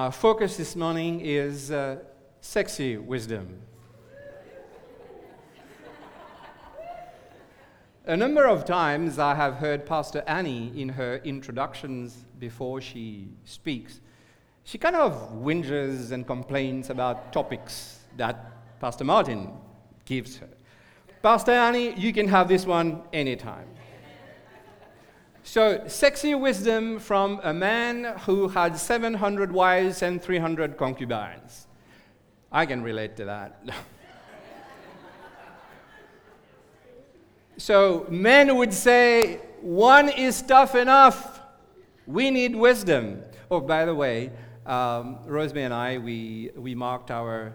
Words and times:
Our 0.00 0.10
focus 0.10 0.56
this 0.56 0.76
morning 0.76 1.20
is 1.20 1.70
uh, 1.70 1.98
sexy 2.40 2.96
wisdom. 2.96 3.60
A 8.06 8.16
number 8.16 8.46
of 8.46 8.64
times 8.64 9.18
I 9.18 9.34
have 9.34 9.56
heard 9.56 9.84
Pastor 9.84 10.24
Annie 10.26 10.72
in 10.74 10.88
her 10.88 11.16
introductions 11.22 12.24
before 12.38 12.80
she 12.80 13.28
speaks. 13.44 14.00
She 14.64 14.78
kind 14.78 14.96
of 14.96 15.12
whinges 15.34 16.12
and 16.12 16.26
complains 16.26 16.88
about 16.88 17.30
topics 17.30 17.98
that 18.16 18.80
Pastor 18.80 19.04
Martin 19.04 19.50
gives 20.06 20.38
her. 20.38 20.48
Pastor 21.22 21.52
Annie, 21.52 21.92
you 22.00 22.14
can 22.14 22.26
have 22.26 22.48
this 22.48 22.64
one 22.64 23.02
anytime. 23.12 23.68
So, 25.42 25.84
sexy 25.86 26.34
wisdom 26.34 26.98
from 26.98 27.40
a 27.42 27.52
man 27.52 28.16
who 28.26 28.48
had 28.48 28.76
700 28.76 29.50
wives 29.50 30.02
and 30.02 30.22
300 30.22 30.76
concubines. 30.76 31.66
I 32.52 32.66
can 32.66 32.82
relate 32.82 33.16
to 33.16 33.24
that. 33.24 33.62
so, 37.56 38.06
men 38.10 38.54
would 38.56 38.74
say, 38.74 39.40
one 39.62 40.10
is 40.10 40.42
tough 40.42 40.74
enough. 40.74 41.40
We 42.06 42.30
need 42.30 42.54
wisdom. 42.54 43.22
Oh, 43.50 43.60
by 43.60 43.86
the 43.86 43.94
way, 43.94 44.30
um, 44.66 45.18
Rosemary 45.24 45.64
and 45.64 45.74
I, 45.74 45.98
we, 45.98 46.50
we 46.54 46.74
marked 46.74 47.10
our 47.10 47.54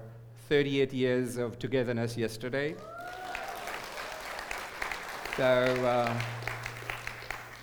38 0.50 0.92
years 0.92 1.38
of 1.38 1.60
togetherness 1.60 2.18
yesterday. 2.18 2.76
So, 5.38 5.44
uh, 5.44 6.20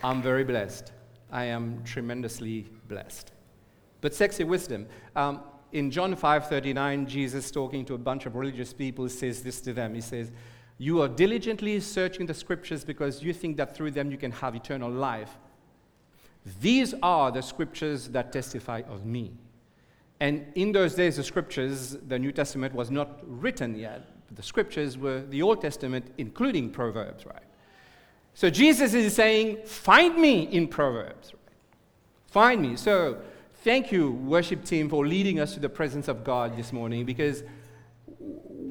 I'm 0.05 0.21
very 0.21 0.45
blessed. 0.45 0.93
I 1.31 1.45
am 1.45 1.83
tremendously 1.85 2.67
blessed. 2.89 3.33
But 4.01 4.15
sexy 4.15 4.45
wisdom. 4.45 4.87
Um, 5.15 5.41
in 5.73 5.91
John 5.91 6.15
5:39, 6.15 7.07
Jesus 7.07 7.51
talking 7.51 7.85
to 7.87 7.95
a 7.95 7.99
bunch 7.99 8.27
of 8.27 8.35
religious 8.35 8.73
people 8.73 9.09
says 9.09 9.43
this 9.43 9.61
to 9.63 9.73
them. 9.73 9.95
He 9.95 10.01
says, 10.01 10.31
"You 10.77 11.01
are 11.01 11.09
diligently 11.09 11.81
searching 11.81 12.27
the 12.27 12.35
scriptures 12.35 12.85
because 12.85 13.23
you 13.23 13.33
think 13.33 13.57
that 13.57 13.75
through 13.75 13.93
them 13.93 14.11
you 14.11 14.19
can 14.19 14.33
have 14.33 14.55
eternal 14.55 14.91
life. 14.91 15.39
These 16.61 16.95
are 17.03 17.31
the 17.31 17.43
scriptures 17.43 18.09
that 18.09 18.33
testify 18.33 18.83
of 18.89 19.07
me." 19.07 19.33
And 20.21 20.47
in 20.55 20.73
those 20.73 20.95
days, 20.95 21.17
the 21.17 21.25
scriptures, 21.25 21.97
the 22.09 22.19
New 22.19 22.33
Testament 22.33 22.75
was 22.75 22.91
not 22.91 23.21
written 23.27 23.75
yet. 23.75 24.09
The 24.35 24.43
scriptures 24.43 24.99
were 24.99 25.23
the 25.23 25.43
Old 25.43 25.61
Testament, 25.61 26.13
including 26.19 26.71
Proverbs, 26.71 27.25
right? 27.27 27.43
So 28.35 28.51
Jesus 28.51 28.95
is 28.95 29.15
saying, 29.15 29.65
Find 29.65 30.17
me 30.17 30.43
in 30.43 30.69
Proverbs. 30.69 31.33
Find 32.29 32.63
me. 32.63 32.77
So 32.77 33.19
thank 33.63 33.93
you, 33.93 34.13
worship 34.13 34.65
team, 34.65 34.89
for 34.89 35.07
leading 35.07 35.39
us 35.39 35.55
to 35.55 35.61
the 35.61 35.69
presence 35.69 36.09
of 36.09 36.25
God 36.25 36.57
this 36.57 36.73
morning 36.73 37.05
because 37.05 37.43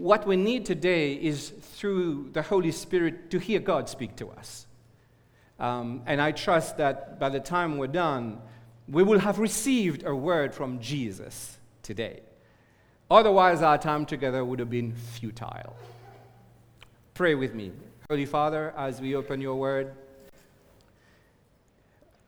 what 0.01 0.25
we 0.25 0.35
need 0.35 0.65
today 0.65 1.13
is 1.13 1.49
through 1.49 2.29
the 2.33 2.41
Holy 2.41 2.71
Spirit 2.71 3.29
to 3.29 3.39
hear 3.39 3.59
God 3.59 3.87
speak 3.87 4.15
to 4.15 4.29
us. 4.31 4.65
Um, 5.59 6.01
and 6.07 6.19
I 6.19 6.31
trust 6.31 6.77
that 6.77 7.19
by 7.19 7.29
the 7.29 7.39
time 7.39 7.77
we're 7.77 7.85
done, 7.85 8.41
we 8.87 9.03
will 9.03 9.19
have 9.19 9.37
received 9.37 10.03
a 10.03 10.15
word 10.15 10.55
from 10.55 10.79
Jesus 10.79 11.59
today. 11.83 12.21
Otherwise, 13.11 13.61
our 13.61 13.77
time 13.77 14.05
together 14.05 14.43
would 14.43 14.57
have 14.57 14.71
been 14.71 14.93
futile. 14.93 15.75
Pray 17.13 17.35
with 17.35 17.53
me. 17.53 17.71
Holy 18.11 18.25
Father, 18.25 18.73
as 18.75 18.99
we 18.99 19.15
open 19.15 19.39
your 19.39 19.55
word, 19.55 19.93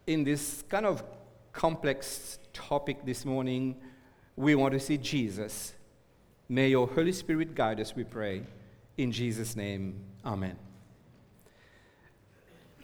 in 0.07 0.23
this 0.23 0.63
kind 0.69 0.85
of 0.85 1.03
complex 1.51 2.39
topic 2.53 3.05
this 3.05 3.25
morning, 3.25 3.75
we 4.37 4.55
want 4.55 4.73
to 4.73 4.79
see 4.79 4.97
Jesus. 4.97 5.73
May 6.47 6.69
your 6.69 6.87
Holy 6.87 7.11
Spirit 7.11 7.53
guide 7.53 7.81
us, 7.81 7.97
we 7.97 8.05
pray. 8.05 8.43
In 8.95 9.11
Jesus' 9.11 9.57
name, 9.57 9.99
amen. 10.23 10.55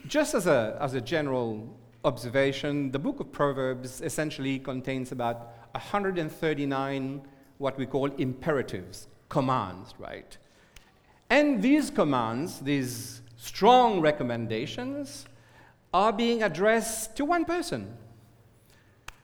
Just 0.06 0.36
as 0.36 0.46
a, 0.46 0.78
as 0.82 0.94
a 0.94 1.00
general 1.00 1.74
observation, 2.04 2.92
the 2.92 3.00
book 3.00 3.22
of 3.22 3.32
Proverbs 3.32 4.02
essentially 4.02 4.60
contains 4.60 5.14
about 5.14 5.54
139 5.72 7.22
what 7.60 7.78
we 7.78 7.86
call 7.86 8.08
imperatives, 8.18 9.08
commands, 9.30 9.94
right? 9.98 10.38
And 11.30 11.62
these 11.62 11.90
commands, 11.90 12.60
these 12.60 13.22
strong 13.38 14.02
recommendations, 14.02 15.26
are 15.94 16.12
being 16.12 16.44
addressed 16.44 17.16
to 17.18 17.26
one 17.26 17.46
person. 17.46 17.96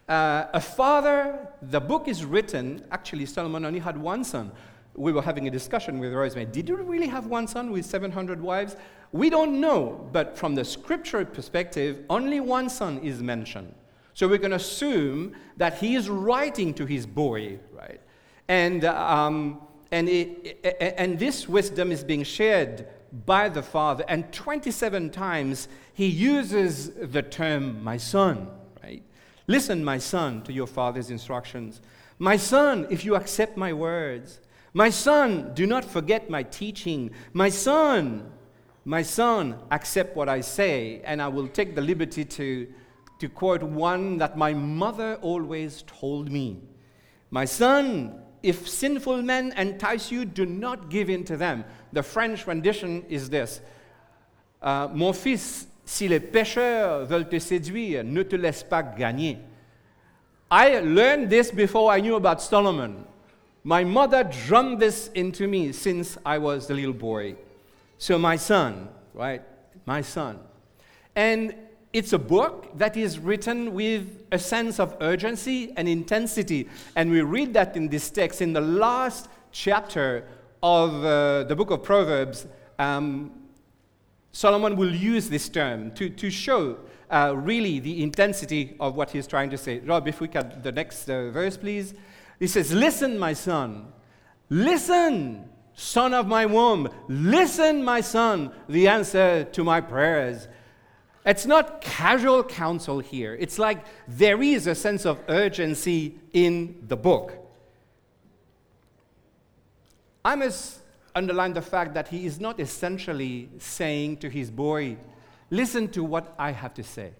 Uh, 0.08 0.46
a 0.54 0.62
father, 0.62 1.48
the 1.64 1.80
book 1.80 2.08
is 2.08 2.24
written, 2.24 2.84
actually, 2.92 3.26
Solomon 3.26 3.66
only 3.66 3.80
had 3.80 3.98
one 3.98 4.24
son. 4.24 4.52
We 4.96 5.12
were 5.12 5.22
having 5.22 5.48
a 5.48 5.52
discussion 5.52 6.00
with 6.00 6.14
Rosemary. 6.14 6.46
Did 6.46 6.70
you 6.70 6.78
really 6.78 7.08
have 7.08 7.26
one 7.26 7.48
son 7.48 7.72
with 7.72 7.86
700 7.86 8.40
wives? 8.40 8.76
We 9.12 9.30
don't 9.30 9.60
know, 9.60 10.08
but 10.12 10.38
from 10.38 10.56
the 10.56 10.64
scriptural 10.64 11.26
perspective, 11.26 12.04
only 12.10 12.40
one 12.40 12.70
son 12.70 13.00
is 13.00 13.22
mentioned. 13.22 13.74
So 14.14 14.28
going 14.30 14.52
to 14.52 14.56
assume 14.56 15.36
that 15.58 15.78
he 15.78 15.96
is 15.96 16.10
writing 16.10 16.74
to 16.76 16.86
his 16.86 17.06
boy, 17.06 17.60
right? 17.74 18.00
And 18.48 18.86
um, 18.86 19.62
and, 19.95 20.09
it, 20.09 20.94
and 20.97 21.17
this 21.17 21.47
wisdom 21.47 21.89
is 21.89 22.03
being 22.03 22.23
shared 22.23 22.85
by 23.25 23.47
the 23.47 23.63
Father. 23.63 24.03
And 24.09 24.29
27 24.33 25.09
times 25.11 25.69
he 25.94 26.07
uses 26.07 26.89
the 26.89 27.22
term, 27.22 27.81
my 27.81 27.95
son, 27.95 28.50
right? 28.83 29.01
Listen, 29.47 29.85
my 29.85 29.97
son, 29.97 30.41
to 30.44 30.51
your 30.51 30.67
father's 30.67 31.09
instructions. 31.09 31.79
My 32.19 32.35
son, 32.35 32.88
if 32.89 33.06
you 33.06 33.16
accept 33.16 33.56
my 33.56 33.72
words. 33.72 34.41
My 34.73 34.89
son, 34.89 35.53
do 35.53 35.66
not 35.66 35.85
forget 35.85 36.29
my 36.29 36.44
teaching. 36.44 37.12
My 37.31 37.47
son, 37.47 38.29
my 38.83 39.01
son, 39.01 39.57
accept 39.72 40.17
what 40.17 40.27
I 40.27 40.41
say. 40.41 41.01
And 41.06 41.22
I 41.22 41.29
will 41.29 41.47
take 41.47 41.73
the 41.73 41.81
liberty 41.81 42.25
to, 42.25 42.67
to 43.19 43.29
quote 43.29 43.63
one 43.63 44.17
that 44.17 44.38
my 44.38 44.53
mother 44.53 45.17
always 45.22 45.85
told 45.88 46.29
me. 46.29 46.59
My 47.31 47.45
son, 47.45 48.25
if 48.45 48.69
sinful 48.69 49.23
men 49.23 49.53
entice 49.57 50.11
you, 50.11 50.23
do 50.23 50.45
not 50.45 50.89
give 50.89 51.09
in 51.09 51.23
to 51.23 51.35
them. 51.35 51.66
The 51.91 52.03
French 52.03 52.45
rendition 52.45 53.03
is 53.09 53.29
this 53.29 53.59
uh, 54.61 54.88
Mon 54.94 55.13
fils, 55.13 55.66
si 55.83 56.07
les 56.07 56.19
pécheurs 56.19 57.06
veulent 57.06 57.28
te 57.28 57.39
séduire, 57.39 58.03
ne 58.03 58.22
te 58.23 58.35
laisse 58.35 58.63
pas 58.63 58.83
gagner. 58.83 59.39
I 60.51 60.79
learned 60.79 61.31
this 61.31 61.50
before 61.50 61.91
I 61.91 62.01
knew 62.01 62.16
about 62.16 62.39
Solomon. 62.39 63.06
My 63.63 63.83
mother 63.83 64.23
drummed 64.23 64.79
this 64.79 65.09
into 65.16 65.47
me 65.47 65.72
since 65.72 66.16
I 66.23 66.38
was 66.38 66.69
a 66.69 66.73
little 66.75 66.94
boy. 66.94 67.35
So, 67.97 68.19
my 68.19 68.35
son, 68.35 68.89
right? 69.16 69.41
My 69.88 70.01
son. 70.01 70.39
And 71.16 71.56
it's 71.95 72.11
a 72.11 72.19
book 72.19 72.78
that 72.78 72.97
is 72.97 73.19
written 73.19 73.73
with 73.73 74.25
a 74.33 74.38
sense 74.38 74.81
of 74.81 74.97
urgency 75.00 75.72
and 75.78 75.88
intensity. 75.88 76.67
And 76.94 77.09
we 77.09 77.22
read 77.22 77.53
that 77.53 77.78
in 77.78 77.88
this 77.88 78.09
text 78.09 78.41
in 78.41 78.51
the 78.51 78.59
last 78.59 79.29
chapter 79.53 80.28
of 80.61 81.06
uh, 81.06 81.44
the 81.44 81.56
book 81.56 81.72
of 81.72 81.83
Proverbs. 81.83 82.47
Um, 82.78 83.31
Solomon 84.33 84.75
will 84.75 84.94
use 84.94 85.29
this 85.29 85.47
term 85.47 85.91
to, 85.91 86.09
to 86.09 86.29
show 86.29 86.79
uh, 87.09 87.33
really 87.33 87.79
the 87.79 88.03
intensity 88.03 88.75
of 88.81 88.97
what 88.97 89.12
he's 89.12 89.25
trying 89.25 89.50
to 89.51 89.57
say. 89.57 89.79
Rob, 89.79 90.06
if 90.06 90.19
we 90.19 90.27
can, 90.27 90.51
the 90.63 90.73
next 90.73 91.09
uh, 91.09 91.31
verse, 91.31 91.56
please. 91.56 91.94
He 92.41 92.47
says, 92.47 92.73
Listen, 92.73 93.17
my 93.17 93.31
son. 93.31 93.88
Listen, 94.50 95.50
son 95.75 96.13
of 96.13 96.27
my 96.27 96.45
womb. 96.45 96.89
Listen, 97.07 97.81
my 97.85 98.01
son, 98.01 98.51
the 98.67 98.89
answer 98.89 99.45
to 99.45 99.63
my 99.63 99.79
prayers. 99.79 100.50
It's 101.25 101.46
not 101.46 101.81
casual 101.81 102.44
counsel 102.44 103.00
here. 103.00 103.36
It's 103.40 103.58
like 103.58 103.84
there 104.08 104.41
is 104.44 104.68
a 104.68 104.75
sense 104.75 105.06
of 105.06 105.19
urgency 105.28 106.16
in 106.34 106.84
the 106.88 106.96
book. 106.96 107.34
I 110.24 110.36
must 110.36 110.80
underline 111.16 111.54
the 111.54 111.62
fact 111.62 111.94
that 111.95 112.10
he 112.10 112.25
is 112.25 112.39
not 112.39 112.60
essentially 112.60 113.50
saying 113.57 114.18
to 114.18 114.30
his 114.30 114.51
boy, 114.51 114.98
Listen 115.51 115.88
to 115.89 116.04
what 116.04 116.33
I 116.39 116.51
have 116.51 116.74
to 116.74 116.83
say. 116.83 117.12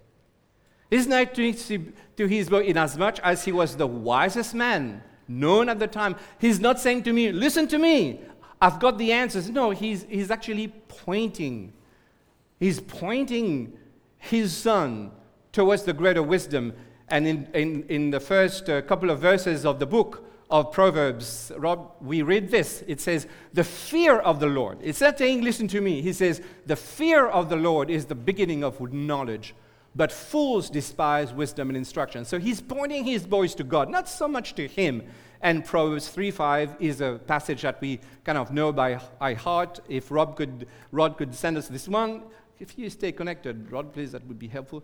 Not 0.92 1.36
to 1.36 2.28
his 2.28 2.50
boy, 2.50 2.64
inasmuch 2.64 2.78
as 2.78 2.98
much 2.98 3.20
as 3.20 3.46
he 3.46 3.52
was 3.52 3.76
the 3.76 3.88
wisest 3.88 4.54
man 4.56 5.04
known 5.28 5.70
at 5.70 5.80
the 5.80 5.88
time, 5.88 6.16
he's 6.40 6.60
not 6.60 6.80
saying 6.80 7.04
to 7.04 7.14
me, 7.14 7.32
Listen 7.32 7.68
to 7.68 7.78
me, 7.78 8.22
I've 8.62 8.80
got 8.80 8.98
the 8.98 9.12
answers. 9.12 9.50
No, 9.50 9.72
he's, 9.72 10.06
he's 10.10 10.32
actually 10.32 10.70
pointing. 10.88 11.74
He's 12.60 12.80
pointing 12.80 13.78
his 14.18 14.56
son 14.56 15.12
towards 15.52 15.84
the 15.84 15.94
greater 15.94 16.24
wisdom. 16.24 16.74
And 17.08 17.28
in, 17.28 17.48
in, 17.54 17.84
in 17.84 18.12
the 18.12 18.20
first 18.20 18.70
uh, 18.70 18.82
couple 18.82 19.10
of 19.10 19.20
verses 19.20 19.66
of 19.66 19.80
the 19.80 19.86
book 19.86 20.26
of 20.50 20.72
Proverbs, 20.72 21.52
Rob, 21.58 21.92
we 22.02 22.22
read 22.22 22.50
this. 22.50 22.84
It 22.88 23.02
says, 23.02 23.28
The 23.54 23.64
fear 23.64 24.20
of 24.20 24.40
the 24.40 24.48
Lord. 24.48 24.80
It's 24.82 25.02
not 25.02 25.18
saying, 25.18 25.42
listen 25.42 25.68
to 25.70 25.82
me. 25.82 26.02
He 26.02 26.14
says, 26.14 26.42
The 26.66 26.76
fear 26.76 27.28
of 27.28 27.50
the 27.50 27.56
Lord 27.56 27.90
is 27.90 28.06
the 28.06 28.16
beginning 28.16 28.64
of 28.64 28.80
knowledge. 28.94 29.56
but 29.96 30.12
fools 30.12 30.70
despise 30.70 31.34
wisdom 31.34 31.70
and 31.70 31.78
instruction. 31.78 32.26
So 32.26 32.38
he's 32.38 32.62
pointing 32.62 33.06
his 33.06 33.26
voice 33.26 33.56
to 33.56 33.64
God, 33.64 33.90
not 33.90 34.10
so 34.10 34.28
much 34.28 34.54
to 34.56 34.68
him. 34.68 35.04
And 35.42 35.64
Proverbs 35.64 36.10
3:5 36.10 36.76
is 36.80 37.02
a 37.02 37.20
passage 37.28 37.62
that 37.62 37.80
we 37.80 38.00
kind 38.24 38.38
of 38.38 38.52
know 38.52 38.74
by, 38.74 39.00
by 39.20 39.36
heart. 39.36 39.80
If 39.88 40.12
Rob 40.12 40.36
could, 40.36 40.68
Rod 40.92 41.18
could 41.18 41.34
send 41.34 41.58
us 41.58 41.68
this 41.68 41.88
one, 41.88 42.24
if 42.60 42.78
you 42.78 42.90
stay 42.90 43.12
connected, 43.12 43.72
Rod, 43.72 43.94
please, 43.94 44.12
that 44.14 44.26
would 44.28 44.40
be 44.40 44.48
helpful. 44.48 44.84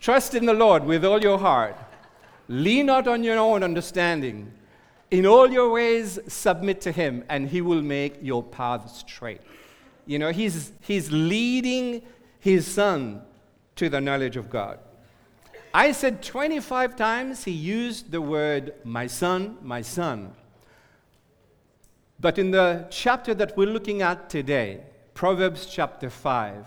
Trust 0.00 0.34
in 0.34 0.46
the 0.46 0.54
Lord 0.54 0.84
with 0.84 1.04
all 1.04 1.20
your 1.20 1.38
heart. 1.38 1.76
Lean 2.48 2.86
not 2.86 3.06
on 3.06 3.22
your 3.22 3.38
own 3.38 3.62
understanding. 3.62 4.52
In 5.10 5.26
all 5.26 5.50
your 5.50 5.70
ways, 5.70 6.18
submit 6.28 6.80
to 6.82 6.92
Him, 6.92 7.24
and 7.28 7.48
He 7.48 7.60
will 7.60 7.82
make 7.82 8.18
your 8.22 8.42
path 8.42 8.90
straight. 8.90 9.40
You 10.06 10.18
know, 10.18 10.30
He's, 10.30 10.72
he's 10.80 11.10
leading 11.10 12.02
His 12.38 12.66
Son 12.66 13.22
to 13.76 13.88
the 13.88 14.00
knowledge 14.00 14.36
of 14.36 14.48
God. 14.48 14.78
I 15.74 15.92
said 15.92 16.22
25 16.22 16.96
times 16.96 17.44
He 17.44 17.52
used 17.52 18.10
the 18.10 18.20
word, 18.20 18.74
my 18.84 19.06
son, 19.06 19.58
my 19.62 19.82
son. 19.82 20.32
But 22.20 22.38
in 22.38 22.50
the 22.50 22.86
chapter 22.90 23.34
that 23.34 23.56
we're 23.56 23.68
looking 23.68 24.02
at 24.02 24.28
today, 24.28 24.80
Proverbs 25.14 25.66
chapter 25.66 26.10
5, 26.10 26.66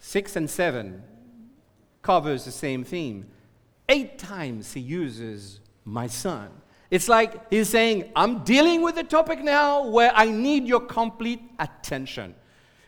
6 0.00 0.36
and 0.36 0.50
7 0.50 1.02
covers 2.02 2.44
the 2.44 2.50
same 2.50 2.84
theme. 2.84 3.26
Eight 3.88 4.18
times 4.18 4.72
he 4.72 4.80
uses 4.80 5.60
my 5.84 6.06
son. 6.06 6.50
It's 6.90 7.08
like 7.08 7.50
he's 7.50 7.68
saying, 7.68 8.10
I'm 8.16 8.42
dealing 8.42 8.82
with 8.82 8.98
a 8.98 9.04
topic 9.04 9.42
now 9.44 9.86
where 9.86 10.10
I 10.14 10.26
need 10.26 10.66
your 10.66 10.80
complete 10.80 11.42
attention. 11.58 12.34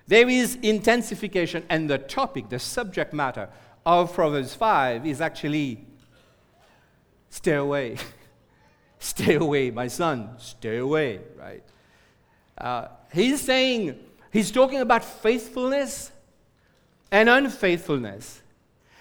There 0.09 0.29
is 0.29 0.57
intensification, 0.63 1.65
and 1.69 1.89
the 1.89 1.99
topic, 1.99 2.49
the 2.49 2.59
subject 2.59 3.13
matter 3.13 3.49
of 3.87 4.13
Proverbs 4.13 4.55
5 4.55 5.07
is 5.07 5.21
actually 5.21 5.87
stay 7.31 7.55
away. 7.55 7.97
stay 8.99 9.35
away, 9.35 9.71
my 9.71 9.89
son, 9.89 10.31
stay 10.39 10.77
away, 10.79 11.21
right? 11.37 11.63
Uh, 12.57 12.87
he's 13.13 13.41
saying, 13.41 13.99
he's 14.33 14.51
talking 14.51 14.81
about 14.81 15.05
faithfulness 15.05 16.12
and 17.13 17.29
unfaithfulness. 17.29 18.43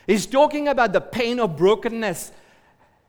He's 0.05 0.27
talking 0.27 0.67
about 0.67 0.93
the 0.93 1.01
pain 1.01 1.39
of 1.39 1.57
brokenness. 1.57 2.33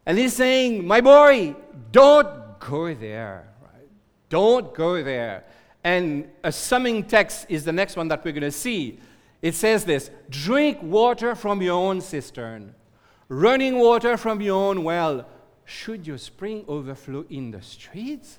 And 0.07 0.17
he's 0.17 0.33
saying, 0.33 0.87
My 0.87 1.01
boy, 1.01 1.57
don't 1.91 2.59
go 2.61 2.95
there. 2.95 3.49
Right? 3.61 3.89
Don't 4.31 4.73
go 4.73 5.03
there. 5.03 5.45
And 5.85 6.31
a 6.45 6.53
summing 6.53 7.05
text 7.05 7.47
is 7.49 7.65
the 7.65 7.73
next 7.73 7.97
one 7.97 8.07
that 8.09 8.25
we're 8.25 8.33
going 8.33 8.43
to 8.43 8.53
see. 8.53 9.01
It 9.43 9.57
says 9.57 9.85
this 9.85 10.11
Drink 10.31 10.79
water 10.81 11.35
from 11.35 11.61
your 11.61 11.75
own 11.75 12.01
cistern, 12.01 12.75
running 13.29 13.79
water 13.79 14.17
from 14.17 14.41
your 14.41 14.71
own 14.71 14.85
well. 14.85 15.27
Should 15.65 16.07
your 16.07 16.19
spring 16.19 16.65
overflow 16.69 17.25
in 17.29 17.51
the 17.51 17.63
streets? 17.63 18.39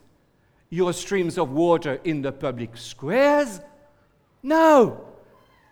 Your 0.70 0.94
streams 0.94 1.38
of 1.38 1.52
water 1.52 2.00
in 2.04 2.22
the 2.22 2.32
public 2.32 2.78
squares? 2.78 3.60
No. 4.42 5.13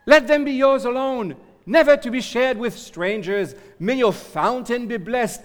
Let 0.06 0.28
them 0.28 0.46
be 0.46 0.54
yours 0.54 0.86
alone, 0.86 1.36
never 1.66 1.96
to 1.98 2.12
be 2.12 2.22
shared 2.22 2.58
with 2.58 2.78
strangers. 2.78 3.56
May 3.80 3.98
your 3.98 4.14
fountain 4.14 4.88
be 4.88 4.98
blessed. 4.98 5.42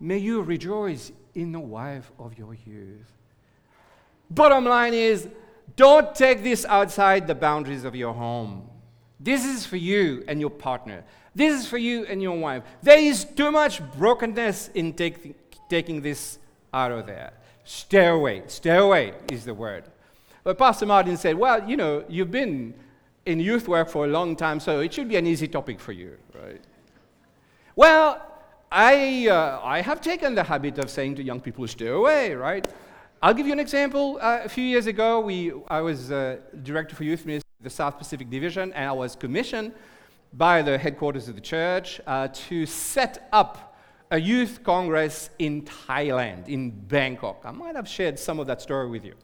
May 0.00 0.18
you 0.18 0.42
rejoice 0.42 1.12
in 1.34 1.52
the 1.52 1.60
wife 1.60 2.10
of 2.18 2.36
your 2.36 2.54
youth. 2.54 3.12
Bottom 4.30 4.64
line 4.64 4.94
is 4.94 5.28
don't 5.76 6.14
take 6.14 6.42
this 6.42 6.64
outside 6.64 7.26
the 7.26 7.34
boundaries 7.34 7.84
of 7.84 7.94
your 7.94 8.12
home. 8.12 8.68
This 9.18 9.44
is 9.44 9.64
for 9.64 9.76
you 9.76 10.24
and 10.26 10.40
your 10.40 10.50
partner. 10.50 11.04
This 11.34 11.60
is 11.60 11.66
for 11.66 11.78
you 11.78 12.04
and 12.06 12.20
your 12.20 12.36
wife. 12.36 12.62
There 12.82 12.98
is 12.98 13.24
too 13.24 13.50
much 13.50 13.80
brokenness 13.92 14.68
in 14.74 14.92
take, 14.92 15.36
taking 15.68 16.02
this 16.02 16.38
out 16.74 16.92
of 16.92 17.06
there. 17.06 17.32
Stay 17.64 18.06
away. 18.06 18.42
Stay 18.48 18.76
away 18.76 19.14
is 19.30 19.44
the 19.44 19.54
word. 19.54 19.84
But 20.44 20.58
Pastor 20.58 20.86
Martin 20.86 21.16
said, 21.16 21.36
Well, 21.38 21.68
you 21.68 21.76
know, 21.76 22.04
you've 22.08 22.30
been 22.30 22.74
in 23.26 23.40
youth 23.40 23.68
work 23.68 23.88
for 23.88 24.04
a 24.04 24.08
long 24.08 24.36
time, 24.36 24.60
so 24.60 24.80
it 24.80 24.92
should 24.92 25.08
be 25.08 25.16
an 25.16 25.26
easy 25.26 25.48
topic 25.48 25.78
for 25.80 25.92
you, 25.92 26.16
right? 26.34 26.60
Well, 27.76 28.20
I, 28.70 29.28
uh, 29.28 29.60
I 29.62 29.80
have 29.80 30.00
taken 30.00 30.34
the 30.34 30.42
habit 30.42 30.78
of 30.78 30.90
saying 30.90 31.16
to 31.16 31.22
young 31.22 31.40
people, 31.40 31.66
stay 31.68 31.88
away, 31.88 32.34
right? 32.34 32.66
I'll 33.22 33.34
give 33.34 33.46
you 33.46 33.52
an 33.52 33.60
example. 33.60 34.18
Uh, 34.20 34.40
a 34.44 34.48
few 34.48 34.64
years 34.64 34.86
ago, 34.86 35.20
we, 35.20 35.52
I 35.68 35.80
was 35.80 36.10
uh, 36.10 36.38
director 36.62 36.96
for 36.96 37.04
youth 37.04 37.24
ministry, 37.24 37.48
the 37.60 37.70
South 37.70 37.98
Pacific 37.98 38.28
Division, 38.28 38.72
and 38.72 38.88
I 38.88 38.92
was 38.92 39.14
commissioned 39.14 39.72
by 40.32 40.62
the 40.62 40.76
headquarters 40.76 41.28
of 41.28 41.34
the 41.34 41.40
church 41.40 42.00
uh, 42.06 42.28
to 42.32 42.66
set 42.66 43.28
up 43.32 43.76
a 44.10 44.18
youth 44.18 44.62
congress 44.62 45.30
in 45.38 45.62
Thailand, 45.62 46.48
in 46.48 46.70
Bangkok. 46.70 47.42
I 47.44 47.50
might 47.50 47.76
have 47.76 47.88
shared 47.88 48.18
some 48.18 48.40
of 48.40 48.46
that 48.48 48.60
story 48.60 48.88
with 48.88 49.04
you. 49.04 49.14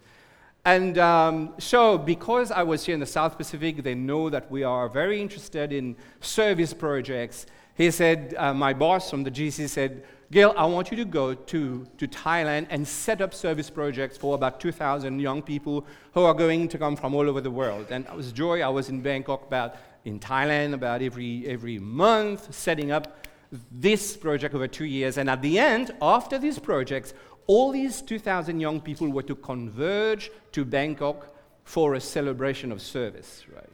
And 0.69 0.99
um, 0.99 1.55
so, 1.57 1.97
because 1.97 2.51
I 2.51 2.63
was 2.63 2.85
here 2.85 2.93
in 2.93 3.01
the 3.01 3.07
South 3.07 3.39
Pacific, 3.39 3.83
they 3.83 3.95
know 3.95 4.29
that 4.29 4.51
we 4.51 4.65
are 4.65 4.87
very 4.87 5.19
interested 5.19 5.73
in 5.73 5.97
service 6.21 6.75
projects. 6.75 7.47
He 7.75 7.91
said, 7.91 8.35
uh, 8.37 8.53
my 8.53 8.75
boss 8.75 9.09
from 9.09 9.25
the 9.25 9.31
GC 9.31 9.67
said, 9.71 10.05
Gail, 10.31 10.53
I 10.59 10.67
want 10.67 10.91
you 10.91 10.99
to 10.99 11.07
go 11.07 11.33
to, 11.33 11.87
to 11.97 12.07
Thailand 12.07 12.67
and 12.69 12.87
set 12.87 13.23
up 13.23 13.33
service 13.33 13.71
projects 13.71 14.19
for 14.19 14.35
about 14.35 14.61
2,000 14.61 15.19
young 15.19 15.41
people 15.41 15.87
who 16.13 16.25
are 16.25 16.35
going 16.35 16.69
to 16.69 16.77
come 16.77 16.97
from 16.97 17.15
all 17.15 17.31
over 17.31 17.41
the 17.41 17.51
world. 17.51 17.87
And 17.89 18.05
it 18.05 18.15
was 18.15 18.31
joy. 18.31 18.61
I 18.61 18.69
was 18.69 18.91
in 18.91 19.01
Bangkok 19.01 19.47
about 19.47 19.77
in 20.05 20.21
Thailand 20.21 20.75
about 20.75 21.01
every, 21.01 21.47
every 21.49 21.79
month, 21.79 22.55
setting 22.55 22.93
up 22.93 23.25
this 23.73 24.19
project 24.19 24.55
over 24.55 24.69
two 24.69 24.85
years. 24.85 25.17
And 25.17 25.31
at 25.31 25.41
the 25.41 25.59
end, 25.59 25.93
after 26.03 26.39
these 26.39 26.59
projects, 26.59 27.15
all 27.49 27.73
these 27.73 28.03
2,000 28.03 28.61
young 28.61 28.81
people 28.81 29.09
were 29.09 29.23
to 29.23 29.35
converge 29.35 30.31
to 30.53 30.65
Bangkok 30.65 31.35
for 31.65 31.95
a 31.95 32.01
celebration 32.01 32.71
of 32.71 32.81
service, 32.81 33.45
right? 33.53 33.71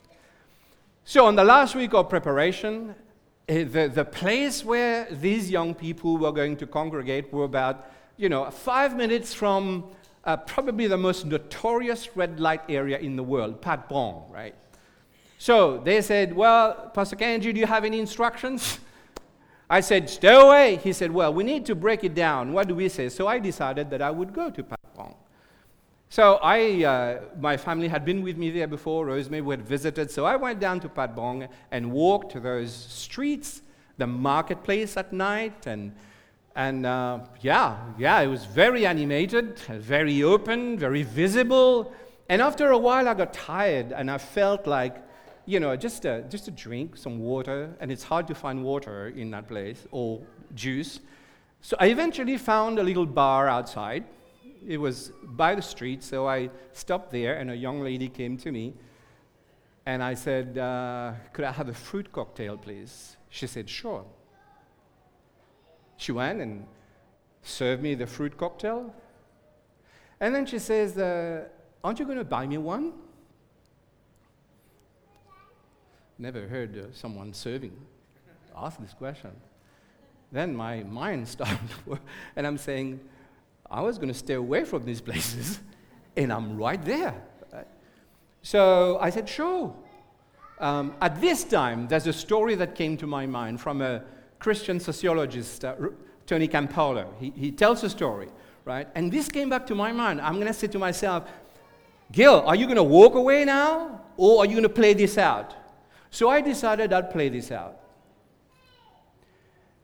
So, 1.04 1.26
on 1.26 1.36
the 1.36 1.44
last 1.44 1.74
week 1.74 1.92
of 1.92 2.08
preparation, 2.08 2.94
eh, 3.48 3.64
the, 3.64 3.88
the 3.88 4.04
place 4.04 4.64
where 4.64 5.06
these 5.10 5.50
young 5.50 5.74
people 5.74 6.16
were 6.16 6.32
going 6.32 6.56
to 6.58 6.66
congregate 6.66 7.32
were 7.32 7.44
about, 7.44 7.90
you 8.16 8.28
know, 8.28 8.48
five 8.50 8.96
minutes 8.96 9.34
from 9.34 9.84
uh, 10.24 10.36
probably 10.36 10.86
the 10.86 10.96
most 10.96 11.26
notorious 11.26 12.16
red 12.16 12.40
light 12.40 12.62
area 12.68 12.98
in 12.98 13.16
the 13.16 13.22
world, 13.22 13.60
Patpong, 13.60 14.32
right? 14.32 14.54
So 15.38 15.78
they 15.78 16.00
said, 16.00 16.34
Well, 16.34 16.90
Pastor 16.94 17.16
Kenji, 17.16 17.52
do 17.52 17.60
you 17.60 17.66
have 17.66 17.84
any 17.84 17.98
instructions? 17.98 18.78
I 19.68 19.80
said, 19.80 20.10
stay 20.10 20.34
away. 20.34 20.76
He 20.76 20.92
said, 20.92 21.10
well, 21.10 21.32
we 21.32 21.42
need 21.42 21.64
to 21.66 21.74
break 21.74 22.04
it 22.04 22.14
down. 22.14 22.52
What 22.52 22.68
do 22.68 22.74
we 22.74 22.88
say? 22.88 23.08
So 23.08 23.26
I 23.26 23.38
decided 23.38 23.90
that 23.90 24.02
I 24.02 24.10
would 24.10 24.32
go 24.32 24.50
to 24.50 24.62
Patpong. 24.62 25.14
So 26.10 26.38
I, 26.42 26.84
uh, 26.84 27.20
my 27.40 27.56
family 27.56 27.88
had 27.88 28.04
been 28.04 28.22
with 28.22 28.36
me 28.36 28.50
there 28.50 28.66
before. 28.66 29.06
Rosemary 29.06 29.56
had 29.56 29.66
visited. 29.66 30.10
So 30.10 30.24
I 30.24 30.36
went 30.36 30.60
down 30.60 30.80
to 30.80 30.88
Patpong 30.88 31.48
and 31.70 31.90
walked 31.90 32.32
to 32.32 32.40
those 32.40 32.72
streets, 32.72 33.62
the 33.96 34.06
marketplace 34.06 34.96
at 34.96 35.12
night. 35.12 35.66
And, 35.66 35.94
and 36.54 36.84
uh, 36.86 37.20
yeah, 37.40 37.78
yeah, 37.98 38.20
it 38.20 38.28
was 38.28 38.44
very 38.44 38.86
animated, 38.86 39.58
very 39.58 40.22
open, 40.22 40.78
very 40.78 41.02
visible. 41.02 41.92
And 42.28 42.40
after 42.42 42.70
a 42.70 42.78
while, 42.78 43.08
I 43.08 43.14
got 43.14 43.32
tired 43.32 43.92
and 43.92 44.10
I 44.10 44.18
felt 44.18 44.66
like 44.66 45.03
you 45.46 45.60
know, 45.60 45.76
just 45.76 46.04
a, 46.04 46.22
just 46.28 46.48
a 46.48 46.50
drink, 46.50 46.96
some 46.96 47.18
water, 47.18 47.74
and 47.80 47.92
it's 47.92 48.02
hard 48.02 48.26
to 48.28 48.34
find 48.34 48.64
water 48.64 49.08
in 49.08 49.30
that 49.32 49.48
place, 49.48 49.86
or 49.90 50.20
juice. 50.54 51.00
So 51.60 51.76
I 51.80 51.86
eventually 51.86 52.38
found 52.38 52.78
a 52.78 52.82
little 52.82 53.06
bar 53.06 53.48
outside. 53.48 54.04
It 54.66 54.78
was 54.78 55.12
by 55.22 55.54
the 55.54 55.62
street, 55.62 56.02
so 56.02 56.26
I 56.26 56.50
stopped 56.72 57.10
there, 57.10 57.36
and 57.36 57.50
a 57.50 57.56
young 57.56 57.80
lady 57.80 58.08
came 58.08 58.36
to 58.38 58.52
me, 58.52 58.74
and 59.86 60.02
I 60.02 60.14
said, 60.14 60.56
uh, 60.56 61.12
Could 61.32 61.44
I 61.44 61.52
have 61.52 61.68
a 61.68 61.74
fruit 61.74 62.10
cocktail, 62.10 62.56
please? 62.56 63.16
She 63.28 63.46
said, 63.46 63.68
Sure. 63.68 64.04
She 65.96 66.12
went 66.12 66.40
and 66.40 66.66
served 67.42 67.82
me 67.82 67.94
the 67.94 68.06
fruit 68.06 68.36
cocktail. 68.36 68.94
And 70.20 70.34
then 70.34 70.46
she 70.46 70.58
says, 70.58 70.96
uh, 70.96 71.48
Aren't 71.82 71.98
you 71.98 72.06
going 72.06 72.18
to 72.18 72.24
buy 72.24 72.46
me 72.46 72.56
one? 72.56 72.94
Never 76.18 76.46
heard 76.46 76.78
uh, 76.78 76.92
someone 76.92 77.32
serving 77.32 77.76
ask 78.56 78.80
this 78.80 78.94
question. 78.94 79.30
Then 80.32 80.54
my 80.54 80.82
mind 80.82 81.28
started, 81.36 81.58
and 82.36 82.46
I'm 82.46 82.58
saying, 82.58 83.00
I 83.70 83.80
was 83.80 83.98
going 83.98 84.08
to 84.08 84.14
stay 84.14 84.34
away 84.34 84.64
from 84.64 84.84
these 84.84 85.00
places, 85.00 85.60
and 86.16 86.32
I'm 86.32 86.56
right 86.56 86.82
there. 86.84 87.14
So 88.42 88.98
I 89.00 89.08
said, 89.08 89.26
sure. 89.26 89.74
Um, 90.60 90.94
at 91.00 91.18
this 91.18 91.44
time, 91.44 91.88
there's 91.88 92.06
a 92.06 92.12
story 92.12 92.54
that 92.56 92.74
came 92.74 92.96
to 92.98 93.06
my 93.06 93.26
mind 93.26 93.60
from 93.60 93.80
a 93.80 94.02
Christian 94.38 94.78
sociologist, 94.78 95.64
uh, 95.64 95.74
Tony 96.26 96.46
Campolo. 96.46 97.06
He, 97.18 97.32
he 97.34 97.50
tells 97.50 97.82
a 97.84 97.90
story, 97.90 98.28
right? 98.66 98.86
And 98.94 99.10
this 99.10 99.30
came 99.30 99.48
back 99.48 99.66
to 99.68 99.74
my 99.74 99.92
mind. 99.92 100.20
I'm 100.20 100.34
going 100.34 100.46
to 100.46 100.52
say 100.52 100.66
to 100.66 100.78
myself, 100.78 101.24
Gil, 102.12 102.44
are 102.46 102.54
you 102.54 102.66
going 102.66 102.76
to 102.76 102.82
walk 102.82 103.14
away 103.14 103.46
now, 103.46 104.02
or 104.18 104.40
are 104.40 104.44
you 104.44 104.52
going 104.52 104.62
to 104.62 104.68
play 104.68 104.92
this 104.92 105.16
out? 105.16 105.54
So 106.14 106.28
I 106.28 106.42
decided 106.42 106.92
I'd 106.92 107.10
play 107.10 107.28
this 107.28 107.50
out. 107.50 107.76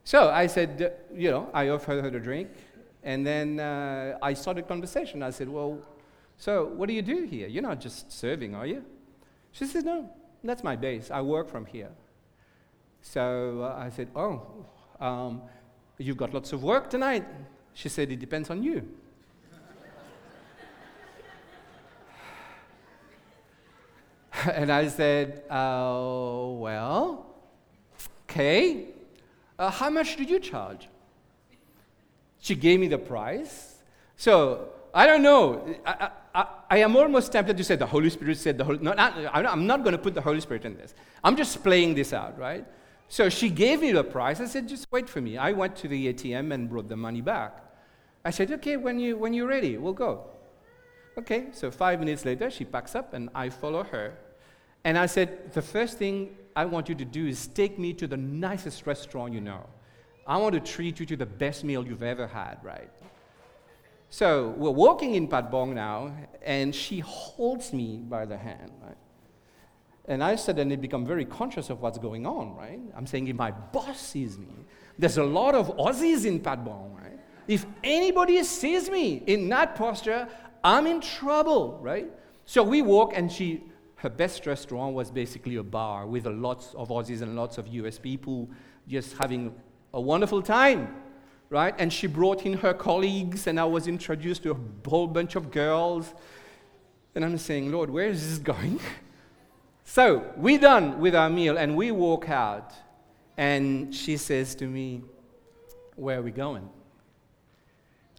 So 0.05 0.29
I 0.29 0.47
said, 0.47 0.81
uh, 0.81 0.89
you 1.13 1.29
know, 1.29 1.49
I 1.53 1.67
offered 1.67 2.01
her 2.01 2.09
the 2.09 2.21
drink, 2.21 2.47
and 3.03 3.27
then 3.27 3.59
uh, 3.59 4.17
I 4.21 4.33
started 4.33 4.65
conversation. 4.65 5.23
I 5.23 5.31
said, 5.31 5.49
well, 5.49 5.79
so 6.37 6.67
what 6.67 6.87
do 6.87 6.93
you 6.93 7.01
do 7.01 7.23
here? 7.23 7.49
You're 7.49 7.61
not 7.61 7.81
just 7.81 8.13
serving, 8.13 8.55
are 8.55 8.65
you? 8.65 8.85
She 9.51 9.65
said, 9.65 9.83
no, 9.83 10.09
that's 10.41 10.63
my 10.63 10.77
base. 10.77 11.11
I 11.11 11.19
work 11.19 11.49
from 11.49 11.65
here. 11.65 11.89
So 13.01 13.63
uh, 13.63 13.77
I 13.77 13.89
said, 13.89 14.07
oh, 14.15 14.65
um, 15.01 15.41
you've 15.97 16.15
got 16.15 16.33
lots 16.33 16.53
of 16.53 16.63
work 16.63 16.89
tonight. 16.89 17.25
She 17.73 17.89
said, 17.89 18.09
it 18.09 18.21
depends 18.21 18.49
on 18.49 18.63
you. 18.63 18.87
and 24.53 24.71
I 24.71 24.87
said, 24.87 25.43
uh, 25.49 26.47
well, 26.49 27.25
okay. 28.29 28.85
Uh, 29.59 29.69
how 29.69 29.89
much 29.89 30.15
do 30.17 30.23
you 30.23 30.39
charge? 30.39 30.87
She 32.39 32.55
gave 32.55 32.79
me 32.79 32.87
the 32.87 32.97
price. 32.97 33.75
So 34.17 34.69
I 34.93 35.05
don't 35.05 35.21
know. 35.21 35.75
I, 35.85 36.09
I, 36.33 36.45
I, 36.69 36.77
am 36.79 36.95
almost 36.95 37.31
tempted 37.31 37.57
to 37.57 37.63
say 37.63 37.75
the 37.75 37.85
Holy 37.85 38.09
Spirit 38.09 38.37
said 38.37 38.57
the 38.57 38.63
Holy. 38.63 38.79
No, 38.79 38.93
I'm 38.97 39.67
not 39.67 39.83
going 39.83 39.93
to 39.93 40.01
put 40.01 40.13
the 40.15 40.21
Holy 40.21 40.41
Spirit 40.41 40.65
in 40.65 40.75
this. 40.75 40.93
I'm 41.23 41.35
just 41.35 41.63
playing 41.63 41.93
this 41.93 42.13
out, 42.13 42.39
right? 42.39 42.65
So 43.07 43.29
she 43.29 43.49
gave 43.49 43.81
me 43.81 43.91
the 43.91 44.03
price. 44.03 44.39
I 44.39 44.45
said, 44.45 44.67
just 44.67 44.87
wait 44.91 45.09
for 45.09 45.21
me. 45.21 45.37
I 45.37 45.51
went 45.51 45.75
to 45.77 45.87
the 45.87 46.13
ATM 46.13 46.53
and 46.53 46.69
brought 46.69 46.87
the 46.87 46.95
money 46.95 47.21
back. 47.21 47.57
I 48.23 48.29
said, 48.29 48.51
okay, 48.53 48.77
when, 48.77 48.99
you, 48.99 49.17
when 49.17 49.33
you're 49.33 49.47
ready, 49.47 49.77
we'll 49.77 49.93
go. 49.93 50.29
Okay, 51.17 51.47
so 51.51 51.69
five 51.69 51.99
minutes 51.99 52.23
later, 52.23 52.49
she 52.49 52.63
packs 52.63 52.95
up 52.95 53.13
and 53.13 53.29
I 53.35 53.49
follow 53.49 53.83
her. 53.83 54.13
And 54.83 54.97
I 54.97 55.05
said, 55.05 55.53
the 55.53 55.61
first 55.61 55.97
thing 55.97 56.35
I 56.55 56.65
want 56.65 56.89
you 56.89 56.95
to 56.95 57.05
do 57.05 57.27
is 57.27 57.47
take 57.47 57.77
me 57.77 57.93
to 57.93 58.07
the 58.07 58.17
nicest 58.17 58.87
restaurant 58.87 59.33
you 59.33 59.41
know. 59.41 59.67
I 60.25 60.37
want 60.37 60.53
to 60.53 60.59
treat 60.59 60.99
you 60.99 61.05
to 61.07 61.15
the 61.17 61.25
best 61.25 61.63
meal 61.63 61.85
you've 61.85 62.03
ever 62.03 62.27
had, 62.27 62.57
right? 62.63 62.89
So 64.09 64.49
we're 64.57 64.71
walking 64.71 65.15
in 65.15 65.27
Patpong 65.27 65.73
now, 65.73 66.13
and 66.43 66.73
she 66.75 66.99
holds 66.99 67.73
me 67.73 67.97
by 67.97 68.25
the 68.25 68.37
hand, 68.37 68.71
right? 68.81 68.97
And 70.05 70.23
I 70.23 70.35
suddenly 70.35 70.75
become 70.75 71.05
very 71.05 71.25
conscious 71.25 71.69
of 71.69 71.81
what's 71.81 71.97
going 71.97 72.25
on, 72.25 72.55
right? 72.55 72.79
I'm 72.95 73.07
saying 73.07 73.27
if 73.27 73.35
my 73.35 73.51
boss 73.51 73.99
sees 73.99 74.37
me, 74.37 74.65
there's 74.97 75.17
a 75.17 75.23
lot 75.23 75.55
of 75.55 75.75
Aussies 75.77 76.25
in 76.25 76.39
Patpong, 76.39 76.95
right? 76.95 77.19
If 77.47 77.65
anybody 77.83 78.43
sees 78.43 78.89
me 78.89 79.23
in 79.25 79.47
that 79.49 79.75
posture, 79.75 80.27
I'm 80.63 80.87
in 80.87 81.01
trouble, 81.01 81.79
right? 81.81 82.11
So 82.45 82.63
we 82.63 82.81
walk, 82.81 83.13
and 83.15 83.31
she 83.31 83.63
her 84.01 84.09
best 84.09 84.47
restaurant 84.47 84.95
was 84.95 85.11
basically 85.11 85.57
a 85.57 85.63
bar 85.63 86.07
with 86.07 86.25
lots 86.25 86.73
of 86.73 86.89
Aussies 86.89 87.21
and 87.21 87.35
lots 87.35 87.59
of 87.59 87.67
US 87.67 87.99
people 87.99 88.49
just 88.87 89.15
having 89.15 89.53
a 89.93 90.01
wonderful 90.01 90.41
time, 90.41 90.95
right? 91.49 91.75
And 91.77 91.93
she 91.93 92.07
brought 92.07 92.43
in 92.43 92.53
her 92.53 92.73
colleagues, 92.73 93.45
and 93.45 93.59
I 93.59 93.65
was 93.65 93.87
introduced 93.87 94.41
to 94.43 94.51
a 94.53 94.89
whole 94.89 95.05
bunch 95.05 95.35
of 95.35 95.51
girls. 95.51 96.15
And 97.13 97.23
I'm 97.23 97.37
saying, 97.37 97.71
Lord, 97.71 97.91
where 97.91 98.07
is 98.07 98.27
this 98.27 98.39
going? 98.39 98.79
so 99.83 100.25
we're 100.35 100.57
done 100.57 100.99
with 100.99 101.13
our 101.13 101.29
meal, 101.29 101.57
and 101.57 101.75
we 101.75 101.91
walk 101.91 102.27
out, 102.27 102.73
and 103.37 103.93
she 103.93 104.17
says 104.17 104.55
to 104.55 104.65
me, 104.65 105.03
Where 105.95 106.17
are 106.17 106.23
we 106.23 106.31
going? 106.31 106.67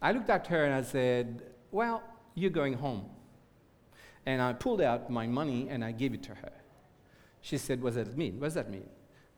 I 0.01 0.13
looked 0.13 0.29
at 0.29 0.47
her 0.47 0.63
and 0.63 0.73
I 0.73 0.81
said, 0.81 1.41
Well, 1.71 2.01
you're 2.35 2.49
going 2.49 2.73
home. 2.73 3.05
And 4.25 4.41
I 4.41 4.53
pulled 4.53 4.81
out 4.81 5.09
my 5.09 5.27
money 5.27 5.67
and 5.69 5.83
I 5.83 5.91
gave 5.91 6.13
it 6.13 6.23
to 6.23 6.35
her. 6.35 6.51
She 7.41 7.57
said, 7.57 7.81
What 7.81 7.93
does 7.93 8.07
that 8.07 8.17
mean? 8.17 8.39
What 8.39 8.47
does 8.47 8.53
that 8.53 8.69
mean? 8.69 8.87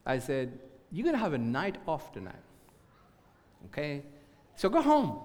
I 0.06 0.20
said, 0.20 0.60
You're 0.92 1.04
going 1.04 1.16
to 1.16 1.20
have 1.20 1.34
a 1.34 1.40
night 1.40 1.78
off 1.88 2.12
tonight. 2.12 2.36
Okay? 3.66 4.04
So 4.56 4.70
go 4.70 4.82
home. 4.82 5.22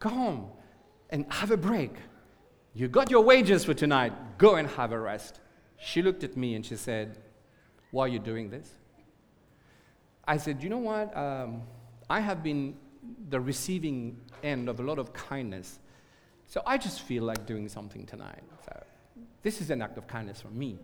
Go 0.00 0.08
home 0.08 0.48
and 1.10 1.26
have 1.32 1.50
a 1.50 1.56
break. 1.56 1.92
You 2.74 2.88
got 2.88 3.10
your 3.10 3.22
wages 3.22 3.64
for 3.64 3.74
tonight. 3.74 4.12
Go 4.38 4.56
and 4.56 4.68
have 4.70 4.92
a 4.92 4.98
rest. 4.98 5.38
She 5.78 6.02
looked 6.02 6.24
at 6.24 6.36
me 6.36 6.54
and 6.54 6.66
she 6.66 6.76
said, 6.76 7.18
Why 7.92 8.06
are 8.06 8.08
you 8.08 8.18
doing 8.18 8.50
this? 8.50 8.68
I 10.26 10.38
said, 10.38 10.62
You 10.62 10.70
know 10.70 10.78
what? 10.78 11.16
Um, 11.16 11.62
I 12.10 12.20
have 12.20 12.42
been 12.42 12.76
the 13.30 13.40
receiving 13.40 14.20
end 14.42 14.68
of 14.68 14.80
a 14.80 14.82
lot 14.82 14.98
of 14.98 15.12
kindness 15.12 15.78
so 16.52 16.60
I 16.66 16.76
just 16.76 17.00
feel 17.00 17.22
like 17.22 17.46
doing 17.46 17.66
something 17.66 18.04
tonight. 18.04 18.42
So 18.66 18.84
this 19.42 19.62
is 19.62 19.70
an 19.70 19.80
act 19.80 19.96
of 19.96 20.06
kindness 20.06 20.42
from 20.42 20.58
me. 20.58 20.78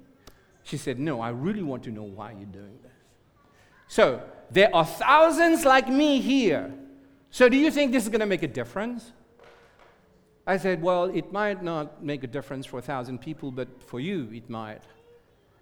She 0.63 0.79
said, 0.79 0.99
No, 0.99 1.21
I 1.21 1.29
really 1.29 1.63
want 1.63 1.83
to 1.83 1.91
know 1.91 2.05
why 2.05 2.31
you're 2.31 2.47
doing 2.47 2.79
this. 2.83 2.93
So 3.87 4.23
there 4.51 4.75
are 4.75 4.87
thousands 4.87 5.67
like 5.67 5.87
me 5.87 6.23
here. 6.23 6.73
So 7.31 7.51
do 7.51 7.59
you 7.59 7.71
think 7.71 7.93
this 7.93 8.05
is 8.05 8.09
going 8.09 8.21
to 8.21 8.27
make 8.35 8.43
a 8.43 8.49
difference? 8.49 9.13
I 10.47 10.57
said, 10.57 10.81
Well, 10.81 11.05
it 11.05 11.35
might 11.35 11.63
not 11.63 12.03
make 12.03 12.25
a 12.25 12.29
difference 12.29 12.65
for 12.65 12.79
a 12.79 12.83
thousand 12.83 13.19
people, 13.19 13.51
but 13.51 13.69
for 13.83 14.01
you, 14.01 14.31
it 14.33 14.49
might. 14.49 14.81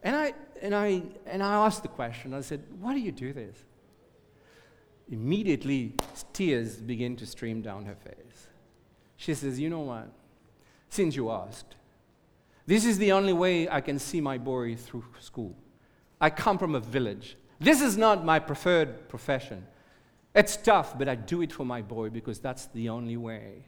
And 0.04 0.14
I, 0.14 0.34
and 0.62 0.72
I, 0.72 1.02
and 1.26 1.42
I 1.42 1.66
asked 1.66 1.82
the 1.82 1.88
question 1.88 2.32
I 2.32 2.42
said, 2.42 2.62
Why 2.78 2.94
do 2.94 3.00
you 3.00 3.10
do 3.10 3.32
this? 3.32 3.56
Immediately, 5.10 5.94
tears 6.32 6.76
began 6.76 7.16
to 7.16 7.26
stream 7.26 7.60
down 7.60 7.86
her 7.86 7.96
face. 7.96 8.45
She 9.16 9.34
says, 9.34 9.58
You 9.58 9.70
know 9.70 9.80
what? 9.80 10.08
Since 10.88 11.16
you 11.16 11.30
asked, 11.30 11.74
this 12.66 12.84
is 12.84 12.98
the 12.98 13.12
only 13.12 13.32
way 13.32 13.68
I 13.68 13.80
can 13.80 13.98
see 13.98 14.20
my 14.20 14.38
boy 14.38 14.76
through 14.76 15.04
school. 15.20 15.56
I 16.20 16.30
come 16.30 16.58
from 16.58 16.74
a 16.74 16.80
village. 16.80 17.36
This 17.60 17.80
is 17.80 17.96
not 17.96 18.24
my 18.24 18.38
preferred 18.38 19.08
profession. 19.08 19.66
It's 20.34 20.56
tough, 20.56 20.98
but 20.98 21.08
I 21.08 21.14
do 21.14 21.42
it 21.42 21.52
for 21.52 21.64
my 21.64 21.80
boy 21.80 22.10
because 22.10 22.38
that's 22.40 22.66
the 22.66 22.88
only 22.88 23.16
way. 23.16 23.64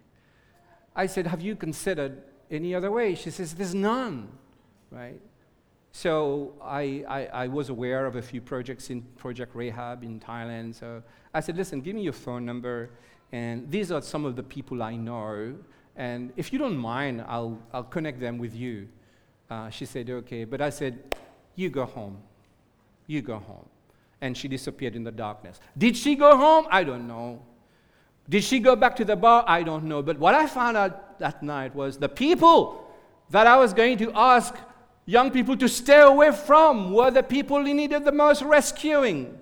I 0.94 1.06
said, 1.06 1.26
Have 1.26 1.40
you 1.40 1.56
considered 1.56 2.22
any 2.50 2.74
other 2.74 2.90
way? 2.90 3.14
She 3.14 3.30
says, 3.30 3.54
There's 3.54 3.74
none, 3.74 4.28
right? 4.90 5.20
So 5.92 6.54
I, 6.62 7.04
I, 7.08 7.26
I, 7.26 7.48
was 7.48 7.70
aware 7.70 8.04
of 8.04 8.16
a 8.16 8.22
few 8.22 8.40
projects 8.42 8.90
in 8.90 9.02
Project 9.16 9.54
Rehab 9.54 10.04
in 10.04 10.20
Thailand. 10.20 10.74
So 10.74 11.02
I 11.32 11.40
said, 11.40 11.56
Listen, 11.56 11.80
give 11.80 11.94
me 11.94 12.02
your 12.02 12.12
phone 12.12 12.44
number 12.44 12.90
and 13.32 13.70
these 13.70 13.92
are 13.92 14.00
some 14.02 14.24
of 14.24 14.36
the 14.36 14.42
people 14.42 14.82
I 14.82 14.96
know. 14.96 15.54
And 15.96 16.32
if 16.36 16.52
you 16.52 16.58
don't 16.58 16.76
mind, 16.76 17.24
I'll, 17.26 17.58
I'll 17.72 17.84
connect 17.84 18.20
them 18.20 18.38
with 18.38 18.54
you. 18.54 18.88
Uh, 19.50 19.68
she 19.70 19.84
said, 19.84 20.08
okay. 20.08 20.44
But 20.44 20.60
I 20.60 20.70
said, 20.70 21.14
you 21.56 21.70
go 21.70 21.84
home. 21.84 22.18
You 23.06 23.22
go 23.22 23.38
home. 23.38 23.68
And 24.20 24.36
she 24.36 24.48
disappeared 24.48 24.96
in 24.96 25.04
the 25.04 25.10
darkness. 25.10 25.60
Did 25.76 25.96
she 25.96 26.14
go 26.14 26.36
home? 26.36 26.66
I 26.70 26.84
don't 26.84 27.06
know. 27.06 27.42
Did 28.28 28.44
she 28.44 28.58
go 28.60 28.76
back 28.76 28.96
to 28.96 29.04
the 29.04 29.16
bar? 29.16 29.44
I 29.46 29.62
don't 29.62 29.84
know. 29.84 30.02
But 30.02 30.18
what 30.18 30.34
I 30.34 30.46
found 30.46 30.76
out 30.76 31.18
that 31.18 31.42
night 31.42 31.74
was 31.74 31.98
the 31.98 32.08
people 32.08 32.84
that 33.30 33.46
I 33.46 33.56
was 33.56 33.72
going 33.72 33.98
to 33.98 34.12
ask 34.12 34.54
young 35.06 35.30
people 35.30 35.56
to 35.56 35.68
stay 35.68 36.00
away 36.00 36.32
from 36.32 36.92
were 36.92 37.10
the 37.10 37.22
people 37.22 37.64
who 37.64 37.74
needed 37.74 38.04
the 38.04 38.12
most 38.12 38.42
rescuing. 38.42 39.38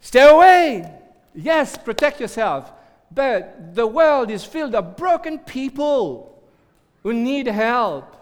Stay 0.00 0.28
away. 0.28 0.97
Yes, 1.40 1.78
protect 1.78 2.20
yourself. 2.20 2.72
But 3.12 3.72
the 3.76 3.86
world 3.86 4.28
is 4.28 4.44
filled 4.44 4.74
of 4.74 4.96
broken 4.96 5.38
people 5.38 6.42
who 7.04 7.12
need 7.12 7.46
help. 7.46 8.16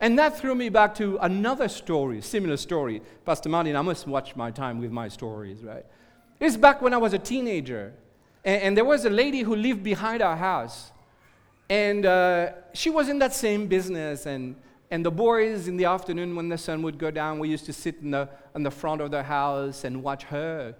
And 0.00 0.18
that 0.18 0.36
threw 0.36 0.56
me 0.56 0.70
back 0.70 0.96
to 0.96 1.18
another 1.18 1.68
story, 1.68 2.20
similar 2.20 2.56
story. 2.56 3.00
Pastor 3.24 3.48
Martin, 3.48 3.76
I 3.76 3.82
must 3.82 4.08
watch 4.08 4.34
my 4.34 4.50
time 4.50 4.80
with 4.80 4.90
my 4.90 5.06
stories, 5.06 5.62
right? 5.62 5.86
It's 6.40 6.56
back 6.56 6.82
when 6.82 6.92
I 6.92 6.96
was 6.96 7.12
a 7.12 7.18
teenager. 7.18 7.92
And, 8.44 8.62
and 8.62 8.76
there 8.76 8.84
was 8.84 9.04
a 9.04 9.10
lady 9.10 9.42
who 9.42 9.54
lived 9.54 9.84
behind 9.84 10.20
our 10.20 10.36
house. 10.36 10.90
And 11.68 12.04
uh, 12.04 12.52
she 12.72 12.90
was 12.90 13.08
in 13.08 13.20
that 13.20 13.34
same 13.34 13.68
business. 13.68 14.26
And, 14.26 14.56
and 14.90 15.06
the 15.06 15.12
boys 15.12 15.68
in 15.68 15.76
the 15.76 15.84
afternoon, 15.84 16.34
when 16.34 16.48
the 16.48 16.58
sun 16.58 16.82
would 16.82 16.98
go 16.98 17.12
down, 17.12 17.38
we 17.38 17.48
used 17.48 17.66
to 17.66 17.72
sit 17.72 17.98
in 18.02 18.10
the, 18.10 18.28
in 18.56 18.64
the 18.64 18.70
front 18.72 19.00
of 19.00 19.12
the 19.12 19.22
house 19.22 19.84
and 19.84 20.02
watch 20.02 20.24
her 20.24 20.74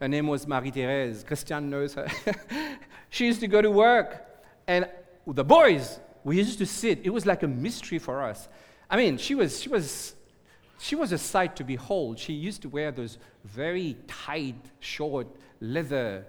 her 0.00 0.08
name 0.08 0.26
was 0.26 0.46
Marie 0.46 0.70
Therese. 0.70 1.24
Christian 1.24 1.70
knows 1.70 1.94
her. 1.94 2.08
she 3.10 3.26
used 3.26 3.40
to 3.40 3.46
go 3.46 3.62
to 3.62 3.70
work, 3.70 4.24
and 4.66 4.88
the 5.26 5.44
boys, 5.44 5.98
we 6.24 6.36
used 6.36 6.58
to 6.58 6.66
sit. 6.66 7.00
It 7.04 7.10
was 7.10 7.26
like 7.26 7.42
a 7.42 7.48
mystery 7.48 7.98
for 7.98 8.22
us. 8.22 8.48
I 8.90 8.96
mean, 8.96 9.18
she 9.18 9.34
was, 9.34 9.60
she 9.60 9.68
was, 9.68 10.14
she 10.78 10.96
was 10.96 11.12
a 11.12 11.18
sight 11.18 11.56
to 11.56 11.64
behold. 11.64 12.18
She 12.18 12.32
used 12.32 12.62
to 12.62 12.68
wear 12.68 12.90
those 12.90 13.18
very 13.44 13.96
tight, 14.06 14.60
short 14.80 15.26
leather, 15.60 16.26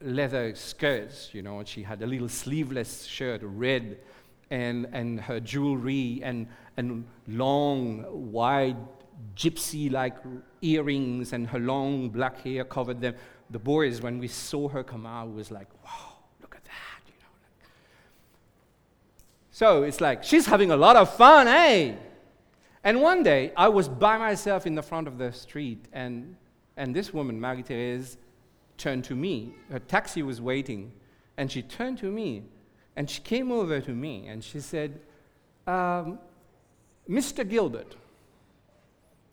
leather 0.00 0.54
skirts, 0.54 1.30
you 1.32 1.42
know, 1.42 1.58
and 1.58 1.68
she 1.68 1.82
had 1.82 2.02
a 2.02 2.06
little 2.06 2.28
sleeveless 2.28 3.04
shirt, 3.04 3.40
red, 3.42 3.98
and, 4.50 4.86
and 4.92 5.20
her 5.20 5.40
jewelry, 5.40 6.20
and, 6.22 6.46
and 6.76 7.04
long, 7.28 8.04
wide 8.32 8.76
gypsy 9.36 9.90
like 9.90 10.16
earrings 10.62 11.32
and 11.32 11.46
her 11.48 11.58
long 11.58 12.08
black 12.08 12.40
hair 12.42 12.64
covered 12.64 13.00
them. 13.00 13.14
The 13.50 13.58
boys, 13.58 14.00
when 14.00 14.18
we 14.18 14.28
saw 14.28 14.68
her 14.68 14.82
come 14.82 15.06
out, 15.06 15.32
was 15.32 15.50
like, 15.50 15.68
wow, 15.84 16.16
look 16.40 16.54
at 16.54 16.64
that, 16.64 17.02
you 17.06 17.14
know. 17.20 17.68
So 19.50 19.82
it's 19.82 20.00
like, 20.00 20.24
she's 20.24 20.46
having 20.46 20.70
a 20.70 20.76
lot 20.76 20.96
of 20.96 21.14
fun, 21.14 21.48
eh? 21.48 21.94
And 22.82 23.00
one 23.00 23.22
day, 23.22 23.52
I 23.56 23.68
was 23.68 23.88
by 23.88 24.18
myself 24.18 24.66
in 24.66 24.74
the 24.74 24.82
front 24.82 25.08
of 25.08 25.18
the 25.18 25.32
street, 25.32 25.86
and 25.92 26.36
And 26.76 26.94
this 26.94 27.14
woman, 27.14 27.40
Marie 27.40 27.62
Therese, 27.62 28.16
turned 28.76 29.04
to 29.04 29.14
me. 29.14 29.54
Her 29.70 29.78
taxi 29.78 30.22
was 30.22 30.40
waiting, 30.40 30.92
and 31.36 31.50
she 31.50 31.62
turned 31.62 31.98
to 31.98 32.10
me, 32.10 32.42
and 32.96 33.08
she 33.08 33.20
came 33.22 33.52
over 33.52 33.80
to 33.80 33.90
me, 33.90 34.26
and 34.26 34.42
she 34.42 34.60
said, 34.60 35.00
um, 35.66 36.18
Mr. 37.08 37.48
Gilbert, 37.48 37.94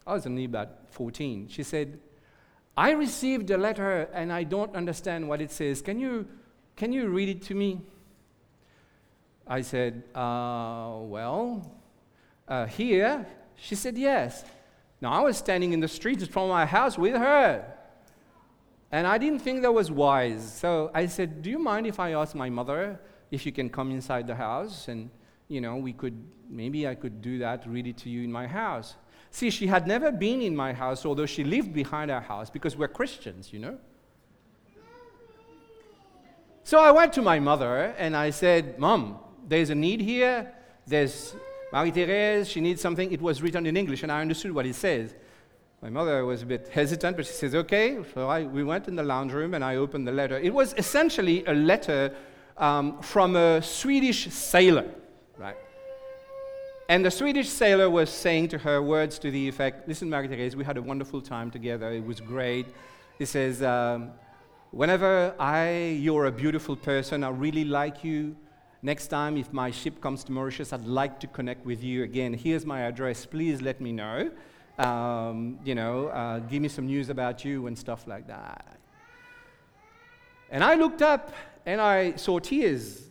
I 0.06 0.14
was 0.14 0.26
only 0.26 0.46
about 0.46 0.92
14. 0.92 1.48
She 1.50 1.64
said, 1.64 2.00
I 2.76 2.92
received 2.92 3.52
a 3.52 3.58
letter 3.58 4.10
and 4.14 4.32
I 4.32 4.44
don't 4.44 4.76
understand 4.76 5.28
what 5.28 5.42
it 5.42 5.52
says. 5.52 5.82
Can 5.82 6.00
you, 6.00 6.28
can 6.76 6.92
you 6.92 7.10
read 7.10 7.30
it 7.30 7.42
to 7.44 7.56
me? 7.56 7.82
I 9.48 9.62
said, 9.62 10.04
uh, 10.16 10.98
Well, 11.02 11.72
uh, 12.48 12.66
here. 12.66 13.26
She 13.56 13.76
said, 13.76 13.98
Yes. 13.98 14.46
Now, 15.02 15.12
I 15.14 15.22
was 15.22 15.38
standing 15.38 15.74
in 15.74 15.80
the 15.80 15.88
street 15.88 16.28
from 16.32 16.50
my 16.50 16.66
house 16.66 16.98
with 16.98 17.16
her. 17.16 17.66
And 18.92 19.08
I 19.08 19.18
didn't 19.18 19.40
think 19.40 19.62
that 19.62 19.74
was 19.74 19.90
wise. 19.90 20.58
So 20.60 20.92
I 20.94 21.06
said, 21.06 21.42
Do 21.42 21.50
you 21.50 21.60
mind 21.60 21.88
if 21.88 22.00
I 22.00 22.14
ask 22.14 22.36
my 22.36 22.50
mother 22.50 23.00
if 23.30 23.46
you 23.46 23.52
can 23.52 23.70
come 23.70 23.92
inside 23.92 24.28
the 24.28 24.36
house? 24.36 24.88
And, 24.88 25.10
you 25.48 25.62
know, 25.62 25.76
we 25.78 25.94
could, 25.94 26.22
maybe 26.50 26.88
I 26.88 26.96
could 26.96 27.22
do 27.22 27.40
that, 27.40 27.68
read 27.68 27.88
it 27.88 27.98
to 27.98 28.10
you 28.10 28.24
in 28.24 28.32
my 28.32 28.48
house. 28.48 28.96
See, 29.32 29.50
she 29.50 29.68
had 29.68 29.88
never 29.88 30.12
been 30.12 30.42
in 30.42 30.56
my 30.56 30.74
house, 30.74 31.06
although 31.06 31.26
she 31.26 31.46
lived 31.46 31.74
behind 31.74 32.12
our 32.12 32.22
house 32.22 32.50
because 32.50 32.76
we're 32.76 32.90
Christians, 32.90 33.52
you 33.54 33.60
know. 33.60 33.78
So 36.64 36.80
I 36.80 36.92
went 36.92 37.14
to 37.14 37.22
my 37.22 37.40
mother 37.40 37.96
and 37.98 38.16
I 38.16 38.30
said, 38.30 38.78
Mom, 38.78 39.20
there's 39.48 39.70
a 39.70 39.76
need 39.76 40.02
here. 40.02 40.52
There's 40.86 41.34
Marie 41.72 41.92
Therese, 41.92 42.50
she 42.50 42.60
needs 42.60 42.82
something. 42.82 43.12
It 43.12 43.22
was 43.22 43.42
written 43.42 43.66
in 43.66 43.78
English 43.78 44.04
and 44.04 44.12
I 44.12 44.20
understood 44.20 44.52
what 44.52 44.66
it 44.66 44.76
says. 44.76 45.16
My 45.82 45.90
mother 45.90 46.26
was 46.26 46.44
a 46.44 46.46
bit 46.46 46.68
hesitant, 46.68 47.16
but 47.16 47.26
she 47.26 47.34
says, 47.34 47.56
okay. 47.56 47.98
So 48.14 48.28
I, 48.28 48.44
we 48.44 48.64
went 48.64 48.88
in 48.88 48.96
the 48.96 49.04
lounge 49.04 49.32
room 49.32 49.54
and 49.54 49.64
I 49.64 49.78
opened 49.78 50.06
the 50.08 50.12
letter. 50.12 50.38
It 50.38 50.54
was 50.54 50.76
essentially 50.78 51.46
a 51.46 51.54
letter 51.54 52.14
um, 52.58 53.02
from 53.02 53.36
a 53.38 53.62
Swedish 53.62 54.30
sailor, 54.32 54.86
right? 55.38 55.56
And 56.92 57.06
the 57.06 57.10
Swedish 57.10 57.48
sailor 57.48 57.90
was 57.90 58.10
saying 58.10 58.50
to 58.50 58.58
her 58.58 58.82
words 58.82 59.18
to 59.20 59.32
the 59.32 59.48
effect 59.48 59.88
Listen, 59.88 60.10
Marie 60.10 60.28
Therese, 60.28 60.58
we 60.58 60.66
had 60.66 60.76
a 60.76 60.82
wonderful 60.82 61.22
time 61.22 61.50
together. 61.50 61.90
It 61.90 62.06
was 62.06 62.20
great. 62.20 62.66
He 63.18 63.24
says, 63.24 63.64
um, 63.64 64.12
Whenever 64.72 65.34
I, 65.40 65.98
you're 66.06 66.26
a 66.26 66.32
beautiful 66.34 66.76
person, 66.76 67.24
I 67.24 67.30
really 67.30 67.64
like 67.64 68.04
you. 68.04 68.36
Next 68.82 69.08
time, 69.08 69.38
if 69.38 69.54
my 69.54 69.72
ship 69.72 70.02
comes 70.02 70.26
to 70.26 70.34
Mauritius, 70.34 70.74
I'd 70.74 70.86
like 70.86 71.18
to 71.22 71.28
connect 71.28 71.66
with 71.66 71.82
you 71.82 72.04
again. 72.04 72.34
Here's 72.34 72.66
my 72.66 72.82
address. 72.82 73.26
Please 73.26 73.62
let 73.62 73.80
me 73.80 73.94
know 73.94 74.30
um, 74.78 75.60
you 75.64 75.76
know, 75.76 76.08
uh, 76.08 76.40
give 76.40 76.62
me 76.62 76.68
some 76.68 76.88
news 76.88 77.10
about 77.10 77.46
you 77.46 77.68
and 77.68 77.80
stuff 77.80 78.06
like 78.06 78.28
that. 78.28 78.78
And 80.50 80.62
I 80.62 80.76
looked 80.76 81.02
up 81.02 81.32
and 81.66 81.80
I 81.80 82.18
saw 82.18 82.40
tears, 82.40 83.08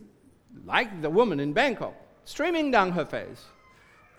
like 0.67 1.01
the 1.01 1.09
woman 1.09 1.41
in 1.41 1.55
Bangkok, 1.55 1.95
streaming 2.27 2.71
down 2.71 2.93
her 2.93 3.07
face. 3.07 3.43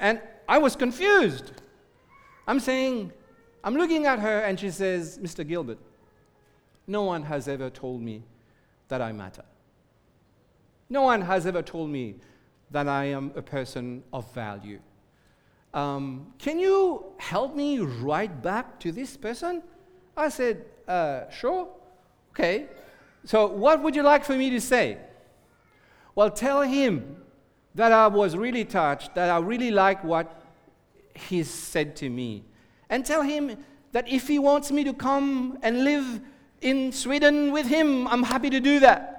And 0.01 0.19
I 0.49 0.57
was 0.57 0.75
confused. 0.75 1.53
I'm 2.45 2.59
saying, 2.59 3.13
I'm 3.63 3.75
looking 3.75 4.05
at 4.05 4.19
her 4.19 4.39
and 4.39 4.59
she 4.59 4.69
says, 4.69 5.17
Mr. 5.19 5.47
Gilbert, 5.47 5.77
no 6.87 7.03
one 7.03 7.23
has 7.23 7.47
ever 7.47 7.69
told 7.69 8.01
me 8.01 8.23
that 8.89 9.01
I 9.01 9.13
matter. 9.13 9.45
No 10.89 11.03
one 11.03 11.21
has 11.21 11.45
ever 11.45 11.61
told 11.61 11.89
me 11.89 12.15
that 12.71 12.89
I 12.89 13.05
am 13.05 13.31
a 13.35 13.41
person 13.41 14.03
of 14.11 14.29
value 14.33 14.81
um, 15.73 16.33
Can 16.37 16.59
you 16.59 17.05
help 17.17 17.55
me 17.55 17.79
write 17.79 18.41
back 18.41 18.79
to 18.81 18.91
this 18.91 19.15
person? 19.15 19.63
I 20.17 20.29
said, 20.29 20.65
uh, 20.87 21.29
Sure. 21.29 21.67
Okay. 22.31 22.67
So, 23.23 23.47
what 23.47 23.81
would 23.83 23.95
you 23.95 24.03
like 24.03 24.23
for 24.23 24.35
me 24.35 24.49
to 24.49 24.59
say? 24.61 24.97
Well, 26.15 26.31
tell 26.31 26.61
him 26.61 27.17
that 27.75 27.91
I 27.91 28.07
was 28.07 28.35
really 28.35 28.65
touched, 28.65 29.15
that 29.15 29.29
I 29.29 29.39
really 29.39 29.71
like 29.71 30.03
what 30.03 30.43
he 31.15 31.43
said 31.43 31.95
to 31.97 32.09
me. 32.09 32.43
And 32.89 33.05
tell 33.05 33.21
him 33.21 33.57
that 33.91 34.07
if 34.07 34.27
he 34.27 34.39
wants 34.39 34.71
me 34.71 34.83
to 34.83 34.93
come 34.93 35.57
and 35.61 35.83
live 35.83 36.21
in 36.61 36.91
Sweden 36.91 37.51
with 37.51 37.67
him, 37.67 38.07
I'm 38.07 38.23
happy 38.23 38.49
to 38.49 38.59
do 38.59 38.79
that. 38.81 39.17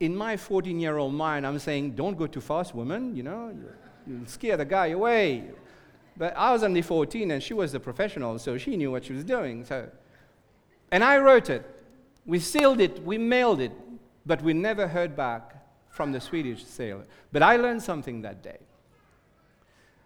In 0.00 0.16
my 0.16 0.36
14 0.36 0.80
year 0.80 0.98
old 0.98 1.14
mind, 1.14 1.46
I'm 1.46 1.58
saying, 1.58 1.92
don't 1.92 2.16
go 2.16 2.26
too 2.26 2.40
fast, 2.40 2.74
woman, 2.74 3.14
you 3.14 3.22
know 3.22 3.52
you'll 4.06 4.26
scare 4.26 4.56
the 4.56 4.64
guy 4.64 4.88
away. 4.88 5.44
But 6.16 6.36
I 6.36 6.52
was 6.52 6.62
only 6.62 6.82
14 6.82 7.30
and 7.30 7.42
she 7.42 7.54
was 7.54 7.72
a 7.74 7.80
professional, 7.80 8.38
so 8.38 8.58
she 8.58 8.76
knew 8.76 8.90
what 8.90 9.04
she 9.04 9.12
was 9.12 9.24
doing. 9.24 9.64
So. 9.64 9.88
And 10.90 11.02
I 11.02 11.18
wrote 11.18 11.48
it. 11.48 11.64
We 12.26 12.38
sealed 12.38 12.80
it, 12.80 13.02
we 13.04 13.18
mailed 13.18 13.60
it, 13.60 13.72
but 14.26 14.42
we 14.42 14.52
never 14.52 14.86
heard 14.86 15.16
back 15.16 15.56
from 15.92 16.10
the 16.10 16.20
Swedish 16.20 16.64
sailor. 16.64 17.04
But 17.30 17.42
I 17.42 17.56
learned 17.56 17.82
something 17.82 18.22
that 18.22 18.42
day 18.42 18.58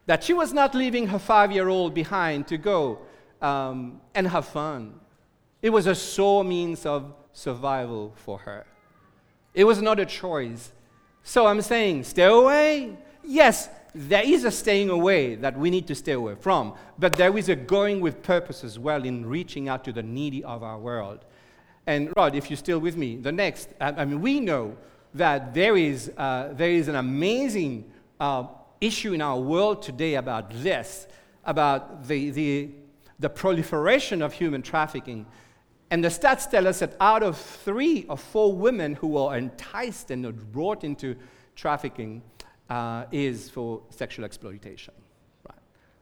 that 0.06 0.22
she 0.22 0.32
was 0.32 0.52
not 0.52 0.74
leaving 0.74 1.06
her 1.08 1.18
five 1.18 1.50
year 1.52 1.68
old 1.68 1.94
behind 1.94 2.46
to 2.48 2.58
go 2.58 2.98
um, 3.40 4.00
and 4.14 4.26
have 4.26 4.46
fun. 4.46 5.00
It 5.62 5.70
was 5.70 5.86
a 5.86 5.94
sore 5.94 6.44
means 6.44 6.84
of 6.86 7.14
survival 7.32 8.12
for 8.16 8.38
her. 8.38 8.66
It 9.54 9.64
was 9.64 9.80
not 9.80 9.98
a 9.98 10.06
choice. 10.06 10.72
So 11.22 11.46
I'm 11.46 11.62
saying, 11.62 12.04
stay 12.04 12.24
away. 12.24 12.96
Yes, 13.24 13.68
there 13.94 14.22
is 14.24 14.44
a 14.44 14.50
staying 14.50 14.90
away 14.90 15.36
that 15.36 15.58
we 15.58 15.70
need 15.70 15.86
to 15.88 15.94
stay 15.94 16.12
away 16.12 16.34
from, 16.38 16.74
but 16.98 17.16
there 17.16 17.36
is 17.36 17.48
a 17.48 17.56
going 17.56 18.00
with 18.00 18.22
purpose 18.22 18.62
as 18.62 18.78
well 18.78 19.04
in 19.04 19.26
reaching 19.26 19.68
out 19.68 19.84
to 19.84 19.92
the 19.92 20.02
needy 20.02 20.44
of 20.44 20.62
our 20.62 20.78
world. 20.78 21.24
And 21.86 22.12
Rod, 22.16 22.34
if 22.34 22.50
you're 22.50 22.56
still 22.56 22.78
with 22.78 22.96
me, 22.96 23.16
the 23.16 23.32
next, 23.32 23.70
I 23.80 24.04
mean, 24.04 24.20
we 24.20 24.40
know 24.40 24.76
that 25.16 25.54
there 25.54 25.76
is, 25.76 26.10
uh, 26.16 26.52
there 26.52 26.70
is 26.70 26.88
an 26.88 26.96
amazing 26.96 27.90
uh, 28.20 28.46
issue 28.80 29.12
in 29.12 29.22
our 29.22 29.38
world 29.38 29.82
today 29.82 30.14
about 30.14 30.50
this, 30.62 31.06
about 31.44 32.06
the, 32.06 32.30
the, 32.30 32.70
the 33.18 33.28
proliferation 33.28 34.22
of 34.22 34.32
human 34.32 34.62
trafficking. 34.62 35.26
And 35.90 36.02
the 36.02 36.08
stats 36.08 36.50
tell 36.50 36.66
us 36.66 36.80
that 36.80 36.96
out 37.00 37.22
of 37.22 37.38
three 37.38 38.04
or 38.08 38.16
four 38.16 38.52
women 38.52 38.94
who 38.94 39.16
are 39.16 39.36
enticed 39.36 40.10
and 40.10 40.52
brought 40.52 40.84
into 40.84 41.16
trafficking, 41.54 42.22
uh, 42.68 43.04
is 43.12 43.48
for 43.48 43.82
sexual 43.90 44.24
exploitation. 44.24 44.94
Right. 45.48 45.58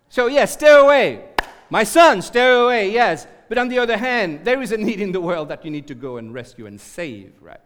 So, 0.08 0.26
yes, 0.26 0.54
stay 0.54 0.74
away. 0.74 1.24
My 1.70 1.84
son, 1.84 2.22
stay 2.22 2.62
away, 2.62 2.90
yes. 2.90 3.26
But 3.48 3.58
on 3.58 3.68
the 3.68 3.78
other 3.78 3.96
hand, 3.96 4.44
there 4.44 4.62
is 4.62 4.72
a 4.72 4.76
need 4.76 5.00
in 5.00 5.12
the 5.12 5.20
world 5.20 5.48
that 5.48 5.64
you 5.64 5.70
need 5.70 5.86
to 5.88 5.94
go 5.94 6.16
and 6.16 6.32
rescue 6.32 6.66
and 6.66 6.80
save, 6.80 7.32
right? 7.40 7.60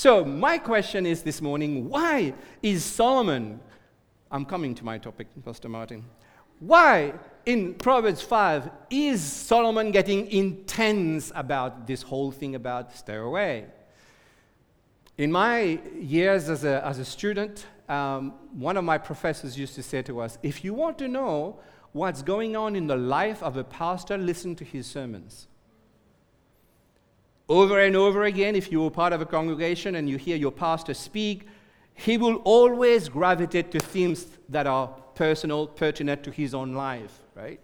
So, 0.00 0.24
my 0.24 0.56
question 0.56 1.04
is 1.04 1.22
this 1.22 1.42
morning 1.42 1.90
why 1.90 2.32
is 2.62 2.82
Solomon, 2.82 3.60
I'm 4.30 4.46
coming 4.46 4.74
to 4.76 4.82
my 4.82 4.96
topic, 4.96 5.26
Pastor 5.44 5.68
Martin, 5.68 6.06
why 6.58 7.12
in 7.44 7.74
Proverbs 7.74 8.22
5 8.22 8.70
is 8.88 9.22
Solomon 9.22 9.90
getting 9.90 10.26
intense 10.30 11.30
about 11.34 11.86
this 11.86 12.00
whole 12.00 12.32
thing 12.32 12.54
about 12.54 12.96
stay 12.96 13.16
away? 13.16 13.66
In 15.18 15.30
my 15.30 15.78
years 15.98 16.48
as 16.48 16.64
a, 16.64 16.82
as 16.82 16.98
a 16.98 17.04
student, 17.04 17.66
um, 17.86 18.32
one 18.52 18.78
of 18.78 18.84
my 18.84 18.96
professors 18.96 19.58
used 19.58 19.74
to 19.74 19.82
say 19.82 20.00
to 20.00 20.20
us 20.20 20.38
if 20.42 20.64
you 20.64 20.72
want 20.72 20.96
to 21.00 21.08
know 21.08 21.60
what's 21.92 22.22
going 22.22 22.56
on 22.56 22.74
in 22.74 22.86
the 22.86 22.96
life 22.96 23.42
of 23.42 23.58
a 23.58 23.64
pastor, 23.64 24.16
listen 24.16 24.56
to 24.56 24.64
his 24.64 24.86
sermons. 24.86 25.46
Over 27.50 27.80
and 27.80 27.96
over 27.96 28.22
again, 28.22 28.54
if 28.54 28.70
you 28.70 28.86
are 28.86 28.92
part 28.92 29.12
of 29.12 29.20
a 29.20 29.26
congregation 29.26 29.96
and 29.96 30.08
you 30.08 30.18
hear 30.18 30.36
your 30.36 30.52
pastor 30.52 30.94
speak, 30.94 31.48
he 31.94 32.16
will 32.16 32.36
always 32.44 33.08
gravitate 33.08 33.72
to 33.72 33.80
themes 33.80 34.24
that 34.48 34.68
are 34.68 34.86
personal, 35.16 35.66
pertinent 35.66 36.22
to 36.22 36.30
his 36.30 36.54
own 36.54 36.74
life, 36.74 37.18
right? 37.34 37.58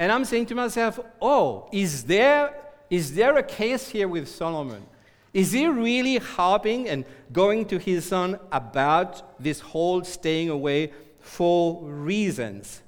And 0.00 0.10
I'm 0.10 0.24
saying 0.24 0.46
to 0.46 0.56
myself, 0.56 0.98
oh, 1.22 1.68
is 1.70 2.02
there, 2.02 2.56
is 2.90 3.14
there 3.14 3.36
a 3.36 3.42
case 3.44 3.88
here 3.88 4.08
with 4.08 4.26
Solomon? 4.26 4.84
Is 5.32 5.52
he 5.52 5.68
really 5.68 6.16
harping 6.16 6.88
and 6.88 7.04
going 7.32 7.66
to 7.66 7.78
his 7.78 8.04
son 8.04 8.40
about 8.50 9.40
this 9.40 9.60
whole 9.60 10.02
staying 10.02 10.50
away 10.50 10.92
for 11.20 11.80
reasons? 11.84 12.82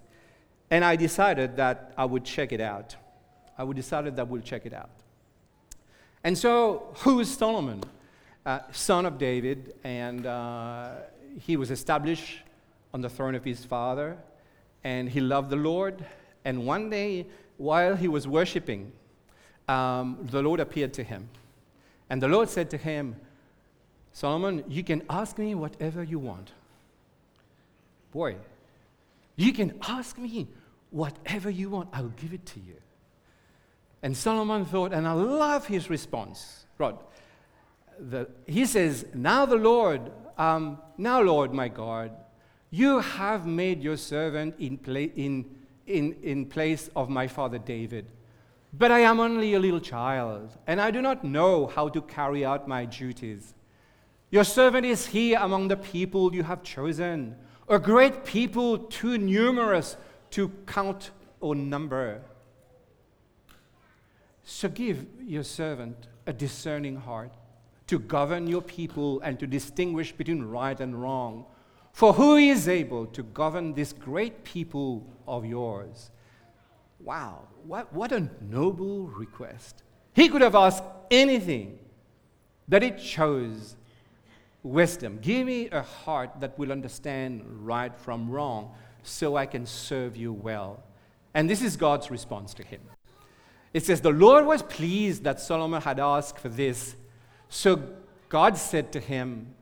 And 0.73 0.85
I 0.85 0.97
decided 0.97 1.55
that 1.59 1.93
I 1.97 2.05
would 2.05 2.25
check 2.25 2.51
it 2.51 2.61
out. 2.61 2.97
I 3.57 3.63
would 3.63 3.77
decided 3.77 4.17
that 4.17 4.27
we'll 4.27 4.43
check 4.43 4.67
it 4.67 4.75
out. 4.75 4.91
And 6.27 6.37
so, 6.37 6.89
who 7.05 7.21
is 7.21 7.33
Solomon? 7.33 7.85
Uh, 8.45 8.59
son 8.73 9.07
of 9.07 9.17
David, 9.17 9.75
and 9.85 10.27
uh, 10.27 10.91
he 11.41 11.57
was 11.57 11.71
established 11.71 12.41
on 12.93 13.01
the 13.01 13.09
throne 13.09 13.35
of 13.37 13.45
his 13.45 13.65
father, 13.65 14.19
and 14.83 15.09
he 15.09 15.21
loved 15.21 15.51
the 15.51 15.57
Lord. 15.57 16.05
And 16.45 16.67
one 16.67 16.91
day, 16.91 17.27
while 17.59 17.95
he 17.95 18.09
was 18.09 18.27
worshiping, 18.27 18.91
um, 19.69 20.19
the 20.31 20.43
Lord 20.43 20.61
appeared 20.61 20.93
to 20.95 21.05
him 21.05 21.29
and 22.09 22.23
the 22.23 22.29
Lord 22.29 22.49
said 22.49 22.71
to 22.71 22.77
him, 22.77 23.17
Solomon, 24.13 24.65
you 24.69 24.83
can 24.83 25.03
ask 25.11 25.39
me 25.39 25.55
whatever 25.55 26.03
you 26.03 26.19
want. 26.19 26.53
Boy, 28.13 28.37
you 29.37 29.53
can 29.53 29.79
ask 29.83 30.17
me 30.17 30.49
whatever 30.91 31.51
you 31.51 31.69
want, 31.71 31.89
I'll 31.93 32.09
give 32.09 32.33
it 32.33 32.47
to 32.47 32.61
you. 32.61 32.77
And 34.03 34.17
Solomon 34.17 34.65
thought, 34.65 34.93
and 34.93 35.07
I 35.07 35.13
love 35.13 35.67
his 35.67 35.91
response, 35.91 36.67
Rod. 36.79 36.99
The, 37.99 38.29
he 38.47 38.67
says, 38.67 39.07
Now 39.15 39.47
the 39.47 39.57
Lord, 39.57 40.13
um, 40.37 40.79
now 40.99 41.23
Lord 41.23 41.53
my 41.53 41.69
God, 41.69 42.13
you 42.71 43.01
have 43.01 43.47
made 43.47 43.83
your 43.83 43.97
servant 43.97 44.55
in, 44.59 44.77
pla- 44.77 45.13
in, 45.17 45.47
in, 45.87 46.17
in 46.23 46.47
place 46.47 46.91
of 46.95 47.09
my 47.09 47.27
father 47.27 47.59
David. 47.59 48.13
But 48.73 48.91
I 48.91 49.01
am 49.01 49.21
only 49.21 49.55
a 49.55 49.59
little 49.59 49.81
child, 49.81 50.51
and 50.67 50.81
I 50.81 50.91
do 50.91 51.01
not 51.01 51.25
know 51.25 51.67
how 51.67 51.89
to 51.89 52.03
carry 52.03 52.45
out 52.45 52.69
my 52.69 52.85
duties. 52.85 53.55
Your 54.31 54.45
servant 54.45 54.85
is 54.85 55.07
here 55.07 55.39
among 55.41 55.69
the 55.69 55.77
people 55.77 56.35
you 56.35 56.43
have 56.43 56.63
chosen, 56.63 57.37
a 57.69 57.79
great 57.79 58.25
people 58.25 58.79
too 58.79 59.17
numerous 59.17 59.97
to 60.33 60.51
count 60.67 61.11
or 61.41 61.55
number. 61.55 62.21
So 64.49 64.69
give 64.69 65.07
your 65.21 65.43
servant 65.43 66.07
a 66.25 66.33
discerning 66.33 66.95
heart 66.95 67.33
to 67.89 67.99
govern 67.99 68.47
your 68.47 68.63
people 68.63 69.21
and 69.21 69.41
to 69.41 69.47
distinguish 69.47 70.13
between 70.13 70.45
right 70.45 70.79
and 70.79 71.03
wrong. 71.03 71.47
For 71.93 72.13
who 72.13 72.37
is 72.37 72.69
able 72.69 73.07
to 73.07 73.25
govern 73.25 73.75
this 73.75 73.93
great 73.93 74.45
people 74.45 75.05
of 75.27 75.45
yours? 75.45 76.13
Wow, 77.01 77.49
what, 77.65 77.93
what 77.93 78.13
a 78.13 78.31
noble 78.41 79.09
request. 79.09 79.83
He 80.15 80.29
could 80.29 80.43
have 80.43 80.55
asked 80.55 80.85
anything, 81.11 81.81
but 82.69 82.85
he 82.85 82.93
chose 82.93 83.75
wisdom. 84.63 85.19
Give 85.21 85.45
me 85.45 85.71
a 85.71 85.83
heart 85.83 86.39
that 86.39 86.57
will 86.57 86.71
understand 86.71 87.43
right 87.67 87.95
from 87.99 88.31
wrong 88.31 88.71
so 89.03 89.37
I 89.37 89.47
can 89.47 89.67
serve 89.67 90.17
you 90.17 90.33
well. 90.33 90.85
And 91.35 91.51
this 91.51 91.63
is 91.63 91.77
God's 91.77 92.13
response 92.13 92.55
to 92.55 92.63
him. 92.63 92.81
It 93.77 93.85
says, 93.85 94.01
The 94.01 94.11
Lord 94.11 94.47
was 94.47 94.63
pleased 94.63 95.25
that 95.25 95.39
Solomon 95.39 95.83
had 95.83 96.01
asked 96.01 96.39
for 96.39 96.49
this. 96.49 96.97
So 97.51 97.83
God 98.31 98.57
said 98.57 98.91
to 98.93 99.01
him, 99.01 99.55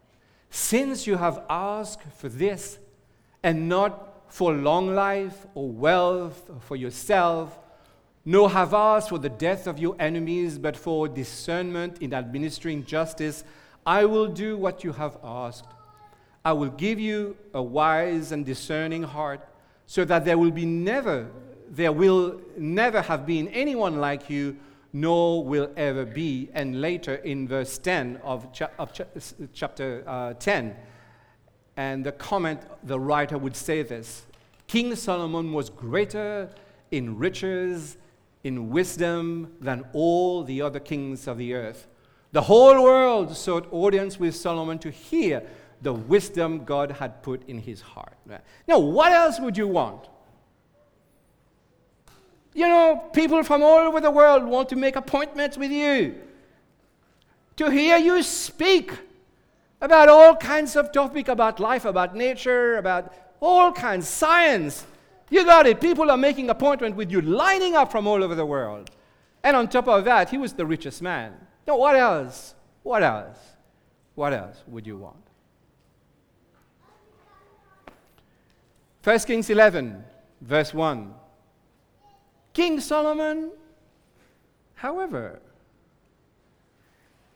since 0.51 1.05
you 1.05 1.17
have 1.17 1.43
asked 1.51 2.05
for 2.17 2.29
this 2.29 2.79
and 3.43 3.69
not 3.69 4.33
for 4.33 4.53
long 4.53 4.95
life 4.95 5.49
or 5.57 5.69
wealth 5.69 6.49
for 6.61 6.77
yourself, 6.77 7.59
nor 8.25 8.51
have 8.51 8.73
asked 8.73 9.09
for 9.09 9.19
the 9.19 9.29
death 9.29 9.67
of 9.67 9.81
your 9.81 9.97
enemies, 9.99 10.59
but 10.59 10.77
for 10.77 11.09
discernment 11.09 12.01
in 12.01 12.15
administering 12.15 12.85
justice, 12.85 13.43
I 13.85 14.05
will 14.05 14.29
do 14.29 14.57
what 14.57 14.85
you 14.85 14.93
have 14.93 15.19
asked. 15.25 15.67
I 16.45 16.53
will 16.53 16.71
give 16.71 17.01
you 17.01 17.37
a 17.53 17.61
wise 17.61 18.31
and 18.31 18.47
discerning 18.47 19.03
heart, 19.03 19.41
so 19.87 20.05
that 20.05 20.25
there 20.25 20.39
will 20.39 20.53
be 20.53 20.67
never, 20.67 21.33
there 21.75 21.93
will 21.93 22.41
never 22.57 23.03
have 23.03 23.27
been 23.27 23.49
anyone 23.49 23.97
like 24.01 24.31
you 24.31 24.57
nor 24.93 25.45
will 25.45 25.71
ever 25.77 26.05
be. 26.05 26.49
And 26.55 26.81
later 26.81 27.17
in 27.17 27.49
verse 27.49 27.79
10 27.79 28.21
of, 28.23 28.53
cha- 28.53 28.71
of 28.79 28.93
cha- 28.93 29.05
chapter 29.53 30.05
uh, 30.07 30.35
10, 30.35 30.77
and 31.77 32.07
the 32.07 32.13
comment, 32.13 32.61
the 32.85 32.99
writer 32.99 33.37
would 33.37 33.57
say 33.57 33.83
this 33.83 34.25
King 34.69 34.95
Solomon 34.95 35.53
was 35.53 35.69
greater 35.69 36.49
in 36.93 37.19
riches, 37.19 37.97
in 38.45 38.71
wisdom 38.71 39.53
than 39.61 39.85
all 39.93 40.45
the 40.45 40.63
other 40.63 40.79
kings 40.79 41.27
of 41.27 41.39
the 41.39 41.55
earth. 41.55 41.89
The 42.31 42.43
whole 42.43 42.83
world 42.83 43.37
sought 43.37 43.67
audience 43.73 44.19
with 44.19 44.37
Solomon 44.37 44.79
to 44.81 44.91
hear 44.91 45.43
the 45.83 45.93
wisdom 45.93 46.65
God 46.65 46.93
had 46.93 47.23
put 47.23 47.47
in 47.49 47.59
his 47.59 47.81
heart. 47.81 48.17
Now, 48.69 48.79
what 48.79 49.13
else 49.13 49.41
would 49.41 49.57
you 49.57 49.69
want? 49.69 50.09
You 52.55 52.69
know, 52.69 53.03
people 53.13 53.43
from 53.43 53.63
all 53.63 53.81
over 53.81 54.01
the 54.01 54.11
world 54.11 54.45
want 54.45 54.69
to 54.69 54.77
make 54.77 54.95
appointments 54.95 55.59
with 55.59 55.73
you 55.73 56.15
to 57.57 57.71
hear 57.71 57.99
you 57.99 58.23
speak 58.23 58.93
about 59.81 60.09
all 60.09 60.37
kinds 60.37 60.77
of 60.77 60.93
topic 60.93 61.29
about 61.29 61.61
life, 61.61 61.85
about 61.85 62.15
nature, 62.15 62.77
about 62.77 63.13
all 63.41 63.73
kinds, 63.73 64.09
science. 64.09 64.87
You 65.31 65.45
got 65.45 65.67
it. 65.67 65.81
People 65.81 66.11
are 66.11 66.17
making 66.17 66.49
appointment 66.49 66.97
with 66.97 67.11
you, 67.11 67.21
lining 67.21 67.75
up 67.75 67.91
from 67.91 68.07
all 68.07 68.23
over 68.23 68.35
the 68.35 68.47
world. 68.47 68.91
And 69.43 69.57
on 69.57 69.69
top 69.69 69.89
of 69.89 70.05
that, 70.05 70.31
he 70.31 70.39
was 70.39 70.53
the 70.53 70.65
richest 70.65 71.03
man. 71.03 71.35
Now, 71.67 71.77
what 71.77 71.97
else? 71.97 72.55
What 72.83 73.03
else? 73.03 73.39
What 74.15 74.33
else 74.33 74.63
would 74.69 74.87
you 74.87 74.97
want? 74.97 75.17
1 79.03 79.19
Kings 79.21 79.51
11, 79.51 80.03
verse 80.41 80.73
1. 80.73 81.15
King 82.55 82.81
Solomon, 82.81 83.51
however, 84.77 85.41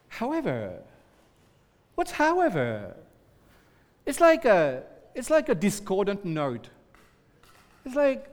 however, 0.09 0.79
what's 1.97 2.13
however? 2.13 2.95
It's 4.07 4.21
like 4.21 4.45
a, 4.45 4.85
it's 5.15 5.29
like 5.29 5.49
a 5.49 5.55
discordant 5.55 6.25
note. 6.25 6.71
It's 7.85 7.97
like, 7.97 8.31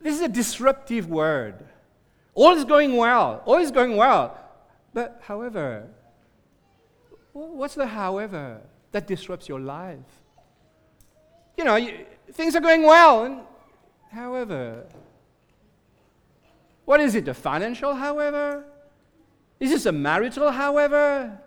this 0.00 0.14
is 0.14 0.22
a 0.22 0.28
disruptive 0.28 1.08
word. 1.08 1.54
All 2.34 2.52
is 2.52 2.64
going 2.64 2.96
well, 2.96 3.42
all 3.44 3.58
is 3.58 3.70
going 3.70 3.96
well. 3.96 4.36
But 4.94 5.20
however, 5.24 5.86
what's 7.32 7.74
the 7.74 7.86
however 7.86 8.62
that 8.92 9.06
disrupts 9.06 9.48
your 9.48 9.60
life? 9.60 9.98
You 11.56 11.64
know, 11.64 11.76
you, 11.76 12.06
things 12.32 12.56
are 12.56 12.60
going 12.60 12.84
well, 12.84 13.24
and 13.24 13.40
however, 14.10 14.86
what 16.88 17.00
is 17.00 17.14
it, 17.14 17.28
a 17.28 17.34
financial, 17.34 17.94
however? 17.94 18.64
Is 19.60 19.68
this 19.68 19.84
a 19.84 19.92
marital, 19.92 20.50
however? 20.50 21.38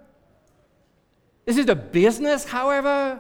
Is 1.48 1.58
it 1.58 1.68
a 1.68 1.74
business, 1.74 2.46
however? 2.46 3.20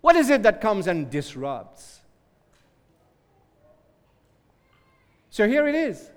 What 0.00 0.16
is 0.16 0.30
it 0.30 0.42
that 0.42 0.60
comes 0.60 0.88
and 0.88 1.08
disrupts? 1.08 2.00
So 5.30 5.46
here 5.46 5.68
it 5.68 5.76
is. 5.76 6.10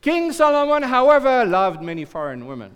King 0.00 0.32
Solomon, 0.32 0.82
however, 0.82 1.44
loved 1.44 1.82
many 1.82 2.04
foreign 2.04 2.48
women, 2.48 2.74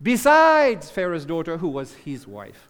besides 0.00 0.88
Pharaoh's 0.88 1.24
daughter, 1.24 1.56
who 1.56 1.66
was 1.66 1.94
his 1.94 2.28
wife. 2.28 2.68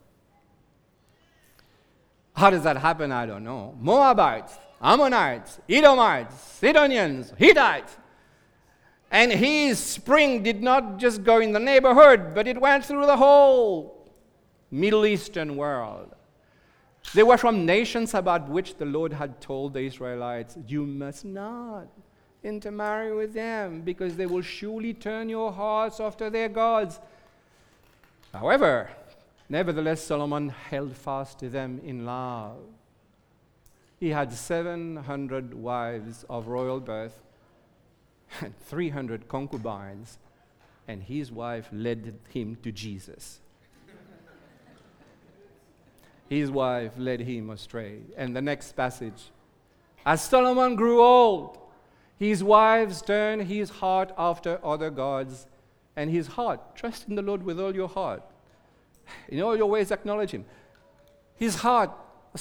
How 2.34 2.48
does 2.48 2.62
that 2.62 2.78
happen? 2.78 3.12
I 3.12 3.26
don't 3.26 3.44
know. 3.44 3.76
Moabites, 3.78 4.56
Ammonites, 4.80 5.60
Edomites, 5.68 6.34
Sidonians, 6.40 7.32
Hittites. 7.36 7.96
And 9.10 9.32
his 9.32 9.78
spring 9.78 10.42
did 10.42 10.62
not 10.62 10.98
just 10.98 11.24
go 11.24 11.40
in 11.40 11.52
the 11.52 11.58
neighborhood, 11.58 12.34
but 12.34 12.46
it 12.46 12.60
went 12.60 12.84
through 12.84 13.06
the 13.06 13.16
whole 13.16 14.08
Middle 14.70 15.04
Eastern 15.04 15.56
world. 15.56 16.14
They 17.12 17.24
were 17.24 17.36
from 17.36 17.66
nations 17.66 18.14
about 18.14 18.48
which 18.48 18.76
the 18.76 18.84
Lord 18.84 19.12
had 19.12 19.40
told 19.40 19.74
the 19.74 19.80
Israelites, 19.80 20.56
You 20.66 20.86
must 20.86 21.24
not 21.24 21.88
intermarry 22.44 23.14
with 23.14 23.34
them, 23.34 23.82
because 23.82 24.16
they 24.16 24.26
will 24.26 24.42
surely 24.42 24.94
turn 24.94 25.28
your 25.28 25.52
hearts 25.52 25.98
after 25.98 26.30
their 26.30 26.48
gods. 26.48 27.00
However, 28.32 28.90
nevertheless, 29.48 30.02
Solomon 30.04 30.50
held 30.50 30.96
fast 30.96 31.40
to 31.40 31.48
them 31.48 31.80
in 31.84 32.06
love 32.06 32.60
he 34.00 34.08
had 34.08 34.32
700 34.32 35.52
wives 35.52 36.24
of 36.30 36.48
royal 36.48 36.80
birth 36.80 37.20
and 38.40 38.58
300 38.66 39.28
concubines, 39.28 40.18
and 40.88 41.02
his 41.02 41.30
wife 41.30 41.68
led 41.70 42.18
him 42.30 42.56
to 42.62 42.72
Jesus. 42.72 43.40
his 46.30 46.50
wife 46.50 46.92
led 46.96 47.20
him 47.20 47.50
astray. 47.50 47.98
And 48.16 48.34
the 48.34 48.40
next 48.40 48.72
passage 48.72 49.30
As 50.06 50.22
Solomon 50.22 50.76
grew 50.76 51.02
old, 51.02 51.58
his 52.18 52.42
wives 52.42 53.02
turned 53.02 53.42
his 53.42 53.68
heart 53.68 54.12
after 54.16 54.58
other 54.64 54.90
gods, 54.90 55.46
and 55.94 56.10
his 56.10 56.26
heart, 56.28 56.74
trust 56.74 57.08
in 57.08 57.16
the 57.16 57.22
Lord 57.22 57.42
with 57.42 57.60
all 57.60 57.74
your 57.74 57.88
heart. 57.88 58.22
In 59.28 59.42
all 59.42 59.56
your 59.56 59.68
ways, 59.68 59.90
acknowledge 59.90 60.30
him. 60.30 60.46
His 61.34 61.56
heart 61.56 61.90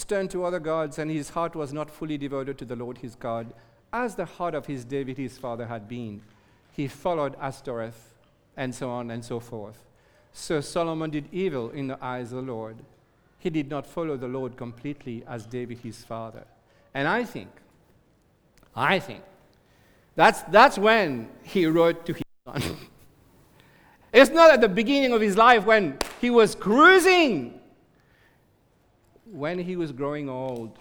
turned 0.07 0.31
to 0.31 0.45
other 0.45 0.59
gods, 0.59 0.99
and 0.99 1.09
his 1.09 1.29
heart 1.29 1.55
was 1.55 1.73
not 1.73 1.89
fully 1.89 2.17
devoted 2.17 2.57
to 2.59 2.65
the 2.65 2.75
Lord 2.75 2.99
his 2.99 3.15
God, 3.15 3.53
as 3.91 4.15
the 4.15 4.25
heart 4.25 4.53
of 4.53 4.67
his 4.67 4.85
David 4.85 5.17
his 5.17 5.37
father 5.37 5.65
had 5.65 5.87
been. 5.87 6.21
He 6.71 6.87
followed 6.87 7.35
Ashtoreth, 7.41 8.13
and 8.55 8.73
so 8.73 8.89
on 8.89 9.09
and 9.09 9.23
so 9.23 9.39
forth. 9.39 9.83
So 10.31 10.61
Solomon 10.61 11.09
did 11.09 11.27
evil 11.31 11.71
in 11.71 11.87
the 11.87 12.03
eyes 12.03 12.31
of 12.31 12.45
the 12.45 12.51
Lord. 12.51 12.77
He 13.39 13.49
did 13.49 13.69
not 13.69 13.87
follow 13.87 14.17
the 14.17 14.27
Lord 14.27 14.57
completely 14.57 15.23
as 15.27 15.45
David 15.45 15.79
his 15.79 16.03
father. 16.03 16.45
And 16.93 17.07
I 17.07 17.23
think, 17.23 17.49
I 18.75 18.99
think, 18.99 19.23
that's, 20.15 20.41
that's 20.43 20.77
when 20.77 21.29
he 21.43 21.65
wrote 21.65 22.05
to 22.05 22.13
his 22.13 22.23
son. 22.45 22.77
it's 24.13 24.29
not 24.29 24.51
at 24.51 24.61
the 24.61 24.69
beginning 24.69 25.13
of 25.13 25.21
his 25.21 25.37
life 25.37 25.65
when 25.65 25.97
he 26.19 26.29
was 26.29 26.53
cruising 26.53 27.58
when 29.31 29.59
he 29.59 29.75
was 29.75 29.91
growing 29.91 30.29
old, 30.29 30.77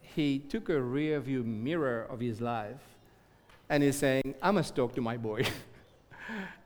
he 0.00 0.38
took 0.38 0.68
a 0.68 0.80
rear 0.80 1.20
view 1.20 1.42
mirror 1.44 2.06
of 2.08 2.20
his 2.20 2.40
life 2.40 2.80
And 3.68 3.82
he's 3.82 3.96
saying, 3.96 4.34
I 4.40 4.50
must 4.52 4.76
talk 4.76 4.94
to 4.94 5.00
my 5.00 5.16
boy. 5.16 5.44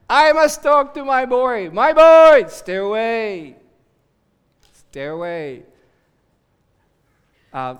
I 0.09 0.33
must 0.33 0.63
talk 0.63 0.93
to 0.95 1.05
my 1.05 1.25
boy. 1.25 1.71
My 1.71 1.93
boy, 1.93 2.47
stay 2.49 2.77
away. 2.77 3.57
Stay 4.73 5.07
away. 5.07 5.63
Uh, 7.53 7.77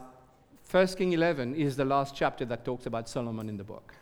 1 0.71 0.87
King 0.89 1.13
11 1.13 1.55
is 1.55 1.77
the 1.77 1.85
last 1.85 2.15
chapter 2.15 2.45
that 2.47 2.65
talks 2.65 2.87
about 2.87 3.09
Solomon 3.09 3.49
in 3.49 3.57
the 3.57 3.65
book. 3.65 3.95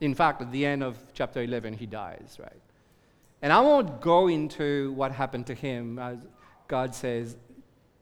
In 0.00 0.14
fact, 0.14 0.42
at 0.42 0.52
the 0.52 0.64
end 0.64 0.82
of 0.82 0.96
chapter 1.14 1.42
11, 1.42 1.74
he 1.74 1.86
dies, 1.86 2.36
right? 2.38 2.62
And 3.42 3.52
I 3.52 3.60
won't 3.60 4.00
go 4.00 4.28
into 4.28 4.92
what 4.92 5.10
happened 5.12 5.46
to 5.46 5.54
him 5.54 5.98
as 5.98 6.18
God 6.68 6.94
says, 6.94 7.36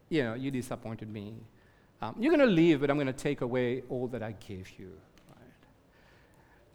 you 0.09 0.23
know, 0.23 0.33
you 0.33 0.51
disappointed 0.51 1.09
me. 1.09 1.35
Um, 2.01 2.15
you're 2.19 2.35
going 2.35 2.47
to 2.47 2.53
leave, 2.53 2.81
but 2.81 2.89
I'm 2.89 2.97
going 2.97 3.07
to 3.07 3.13
take 3.13 3.41
away 3.41 3.83
all 3.89 4.07
that 4.07 4.21
I 4.21 4.33
gave 4.33 4.69
you. 4.77 4.91
Right? 5.29 5.67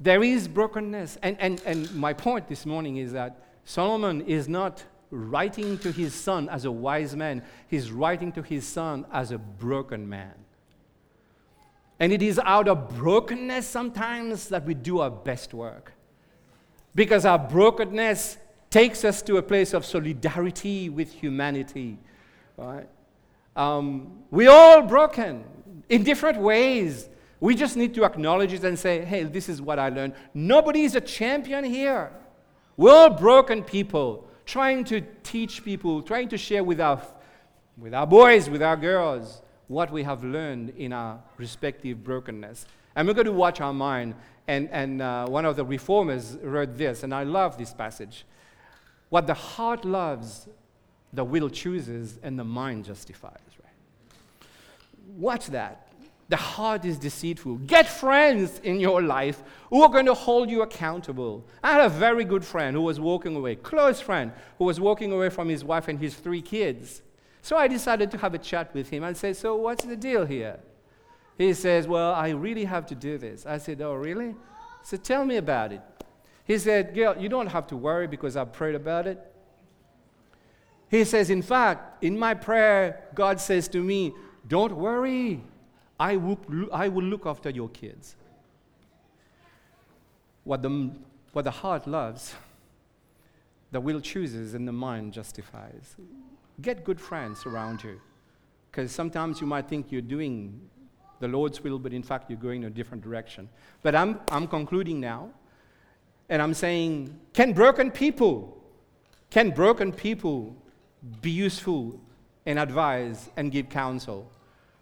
There 0.00 0.22
is 0.22 0.48
brokenness. 0.48 1.18
And, 1.22 1.36
and, 1.40 1.62
and 1.66 1.94
my 1.94 2.12
point 2.12 2.48
this 2.48 2.66
morning 2.66 2.96
is 2.96 3.12
that 3.12 3.44
Solomon 3.64 4.22
is 4.22 4.48
not 4.48 4.82
writing 5.10 5.78
to 5.78 5.92
his 5.92 6.14
son 6.14 6.48
as 6.48 6.64
a 6.64 6.70
wise 6.70 7.16
man, 7.16 7.42
he's 7.68 7.90
writing 7.90 8.32
to 8.32 8.42
his 8.42 8.66
son 8.66 9.04
as 9.12 9.32
a 9.32 9.38
broken 9.38 10.08
man. 10.08 10.34
And 11.98 12.12
it 12.12 12.22
is 12.22 12.40
out 12.44 12.66
of 12.66 12.96
brokenness 12.96 13.66
sometimes 13.66 14.48
that 14.48 14.64
we 14.64 14.74
do 14.74 15.00
our 15.00 15.10
best 15.10 15.52
work. 15.52 15.92
Because 16.94 17.24
our 17.24 17.38
brokenness 17.38 18.38
takes 18.70 19.04
us 19.04 19.20
to 19.22 19.36
a 19.36 19.42
place 19.42 19.74
of 19.74 19.84
solidarity 19.84 20.88
with 20.88 21.12
humanity. 21.12 21.98
Right? 22.56 22.88
Um, 23.56 24.22
we're 24.30 24.50
all 24.50 24.82
broken 24.82 25.44
in 25.88 26.04
different 26.04 26.38
ways. 26.38 27.08
We 27.40 27.54
just 27.54 27.76
need 27.76 27.94
to 27.94 28.04
acknowledge 28.04 28.52
it 28.52 28.64
and 28.64 28.78
say, 28.78 29.04
hey, 29.04 29.24
this 29.24 29.48
is 29.48 29.60
what 29.62 29.78
I 29.78 29.88
learned. 29.88 30.14
Nobody 30.34 30.82
is 30.82 30.94
a 30.94 31.00
champion 31.00 31.64
here. 31.64 32.12
We're 32.76 32.92
all 32.92 33.10
broken 33.10 33.62
people 33.62 34.28
trying 34.46 34.84
to 34.84 35.00
teach 35.22 35.64
people, 35.64 36.02
trying 36.02 36.28
to 36.28 36.38
share 36.38 36.64
with 36.64 36.80
our, 36.80 37.00
with 37.78 37.94
our 37.94 38.06
boys, 38.06 38.50
with 38.50 38.62
our 38.62 38.76
girls, 38.76 39.42
what 39.68 39.90
we 39.90 40.02
have 40.02 40.24
learned 40.24 40.70
in 40.70 40.92
our 40.92 41.20
respective 41.36 42.02
brokenness. 42.02 42.66
And 42.96 43.06
we're 43.06 43.14
going 43.14 43.26
to 43.26 43.32
watch 43.32 43.60
our 43.60 43.72
mind. 43.72 44.14
And, 44.48 44.68
and 44.70 45.00
uh, 45.00 45.26
one 45.28 45.44
of 45.44 45.54
the 45.56 45.64
reformers 45.64 46.36
wrote 46.42 46.76
this, 46.76 47.04
and 47.04 47.14
I 47.14 47.22
love 47.22 47.56
this 47.56 47.72
passage. 47.72 48.26
What 49.08 49.26
the 49.26 49.34
heart 49.34 49.84
loves, 49.84 50.48
the 51.12 51.24
will 51.24 51.48
chooses, 51.48 52.18
and 52.22 52.38
the 52.38 52.44
mind 52.44 52.84
justifies. 52.84 53.38
Right? 53.62 54.48
Watch 55.16 55.46
that. 55.48 55.88
The 56.28 56.36
heart 56.36 56.84
is 56.84 56.96
deceitful. 56.96 57.56
Get 57.66 57.88
friends 57.88 58.60
in 58.62 58.78
your 58.78 59.02
life 59.02 59.42
who 59.68 59.82
are 59.82 59.88
going 59.88 60.06
to 60.06 60.14
hold 60.14 60.48
you 60.48 60.62
accountable. 60.62 61.44
I 61.62 61.72
had 61.72 61.80
a 61.80 61.88
very 61.88 62.24
good 62.24 62.44
friend 62.44 62.76
who 62.76 62.82
was 62.82 63.00
walking 63.00 63.34
away, 63.34 63.56
close 63.56 64.00
friend, 64.00 64.30
who 64.58 64.64
was 64.64 64.78
walking 64.78 65.10
away 65.10 65.28
from 65.28 65.48
his 65.48 65.64
wife 65.64 65.88
and 65.88 65.98
his 65.98 66.14
three 66.14 66.40
kids. 66.40 67.02
So 67.42 67.56
I 67.56 67.66
decided 67.66 68.12
to 68.12 68.18
have 68.18 68.34
a 68.34 68.38
chat 68.38 68.72
with 68.74 68.90
him 68.90 69.02
and 69.02 69.16
say, 69.16 69.32
So 69.32 69.56
what's 69.56 69.84
the 69.84 69.96
deal 69.96 70.24
here? 70.24 70.60
He 71.36 71.52
says, 71.52 71.88
Well, 71.88 72.12
I 72.12 72.28
really 72.30 72.64
have 72.64 72.86
to 72.86 72.94
do 72.94 73.18
this. 73.18 73.44
I 73.44 73.58
said, 73.58 73.80
Oh, 73.80 73.94
really? 73.94 74.36
So 74.84 74.96
tell 74.96 75.24
me 75.24 75.36
about 75.36 75.72
it. 75.72 75.82
He 76.44 76.58
said, 76.58 76.94
Girl, 76.94 77.16
you 77.18 77.28
don't 77.28 77.48
have 77.48 77.66
to 77.68 77.76
worry 77.76 78.06
because 78.06 78.36
I 78.36 78.44
prayed 78.44 78.76
about 78.76 79.08
it. 79.08 79.29
He 80.90 81.04
says, 81.04 81.30
In 81.30 81.40
fact, 81.40 82.02
in 82.02 82.18
my 82.18 82.34
prayer, 82.34 83.04
God 83.14 83.40
says 83.40 83.68
to 83.68 83.82
me, 83.82 84.12
Don't 84.46 84.76
worry. 84.76 85.42
I 85.98 86.16
will, 86.16 86.38
I 86.72 86.88
will 86.88 87.04
look 87.04 87.26
after 87.26 87.50
your 87.50 87.68
kids. 87.68 88.16
What 90.44 90.62
the, 90.62 90.90
what 91.32 91.44
the 91.44 91.50
heart 91.50 91.86
loves, 91.86 92.34
the 93.70 93.80
will 93.80 94.00
chooses, 94.00 94.54
and 94.54 94.66
the 94.66 94.72
mind 94.72 95.12
justifies. 95.12 95.94
Get 96.60 96.84
good 96.84 97.00
friends 97.00 97.46
around 97.46 97.84
you. 97.84 98.00
Because 98.70 98.90
sometimes 98.92 99.40
you 99.40 99.46
might 99.46 99.68
think 99.68 99.92
you're 99.92 100.00
doing 100.00 100.60
the 101.20 101.28
Lord's 101.28 101.62
will, 101.62 101.78
but 101.78 101.92
in 101.92 102.02
fact, 102.02 102.30
you're 102.30 102.38
going 102.38 102.62
in 102.62 102.68
a 102.68 102.70
different 102.70 103.04
direction. 103.04 103.48
But 103.82 103.94
I'm, 103.94 104.20
I'm 104.30 104.48
concluding 104.48 105.00
now. 105.00 105.30
And 106.30 106.40
I'm 106.40 106.54
saying, 106.54 107.18
can 107.32 107.52
broken 107.52 107.90
people, 107.90 108.56
can 109.28 109.50
broken 109.50 109.92
people 109.92 110.56
be 111.20 111.30
useful 111.30 111.98
and 112.46 112.58
advise 112.58 113.30
and 113.36 113.50
give 113.50 113.68
counsel? 113.68 114.30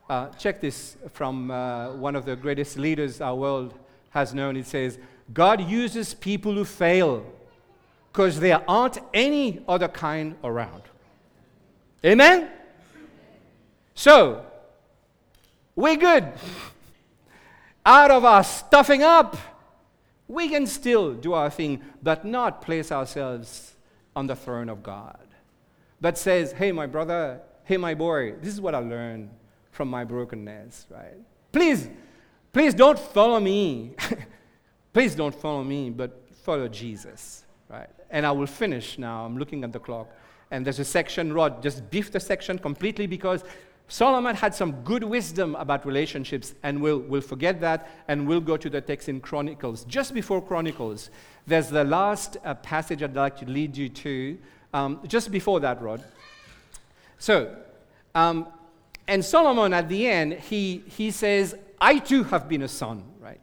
Uh, 0.08 0.28
check 0.30 0.60
this 0.60 0.96
from 1.12 1.50
uh, 1.50 1.92
one 1.92 2.16
of 2.16 2.24
the 2.24 2.34
greatest 2.34 2.78
leaders 2.78 3.20
our 3.20 3.34
world 3.34 3.74
has 4.10 4.32
known. 4.32 4.56
It 4.56 4.66
says, 4.66 4.98
God 5.32 5.68
uses 5.68 6.14
people 6.14 6.54
who 6.54 6.64
fail 6.64 7.24
because 8.10 8.40
there 8.40 8.62
aren't 8.68 8.98
any 9.12 9.62
other 9.68 9.88
kind 9.88 10.34
around. 10.42 10.82
Amen? 12.04 12.48
So, 13.94 14.44
we're 15.76 15.96
good. 15.96 16.32
Out 17.84 18.10
of 18.10 18.24
our 18.24 18.42
stuffing 18.44 19.02
up, 19.02 19.36
we 20.26 20.48
can 20.48 20.66
still 20.66 21.14
do 21.14 21.32
our 21.32 21.50
thing, 21.50 21.82
but 22.02 22.24
not 22.24 22.62
place 22.62 22.90
ourselves 22.90 23.74
on 24.16 24.26
the 24.26 24.36
throne 24.36 24.68
of 24.68 24.82
God. 24.82 25.27
But 26.00 26.16
says, 26.16 26.52
hey, 26.52 26.72
my 26.72 26.86
brother, 26.86 27.40
hey, 27.64 27.76
my 27.76 27.94
boy, 27.94 28.34
this 28.40 28.52
is 28.52 28.60
what 28.60 28.74
I 28.74 28.78
learned 28.78 29.30
from 29.70 29.88
my 29.88 30.04
brokenness, 30.04 30.86
right? 30.90 31.18
Please, 31.52 31.88
please 32.52 32.74
don't 32.74 32.98
follow 32.98 33.40
me. 33.40 33.94
please 34.92 35.14
don't 35.14 35.34
follow 35.34 35.64
me, 35.64 35.90
but 35.90 36.22
follow 36.42 36.68
Jesus, 36.68 37.44
right? 37.68 37.88
And 38.10 38.24
I 38.24 38.32
will 38.32 38.46
finish 38.46 38.98
now. 38.98 39.24
I'm 39.24 39.38
looking 39.38 39.64
at 39.64 39.72
the 39.72 39.80
clock. 39.80 40.08
And 40.50 40.64
there's 40.64 40.78
a 40.78 40.84
section, 40.84 41.32
Rod, 41.32 41.62
just 41.62 41.90
beef 41.90 42.10
the 42.10 42.20
section 42.20 42.58
completely 42.58 43.06
because 43.06 43.44
Solomon 43.88 44.36
had 44.36 44.54
some 44.54 44.72
good 44.82 45.02
wisdom 45.02 45.54
about 45.54 45.86
relationships, 45.86 46.54
and 46.62 46.80
we'll, 46.80 46.98
we'll 46.98 47.22
forget 47.22 47.58
that, 47.60 47.88
and 48.08 48.28
we'll 48.28 48.40
go 48.40 48.56
to 48.56 48.68
the 48.68 48.82
text 48.82 49.08
in 49.08 49.18
Chronicles. 49.20 49.84
Just 49.84 50.12
before 50.12 50.42
Chronicles, 50.42 51.10
there's 51.46 51.68
the 51.68 51.84
last 51.84 52.36
uh, 52.44 52.54
passage 52.54 53.02
I'd 53.02 53.16
like 53.16 53.38
to 53.38 53.46
lead 53.46 53.76
you 53.76 53.88
to. 53.88 54.38
Um, 54.72 55.00
just 55.06 55.30
before 55.30 55.60
that, 55.60 55.80
Rod. 55.80 56.02
So, 57.18 57.56
um, 58.14 58.46
and 59.06 59.24
Solomon 59.24 59.72
at 59.72 59.88
the 59.88 60.06
end, 60.06 60.34
he, 60.34 60.82
he 60.86 61.10
says, 61.10 61.54
I 61.80 61.98
too 61.98 62.24
have 62.24 62.48
been 62.48 62.62
a 62.62 62.68
son, 62.68 63.04
right? 63.20 63.40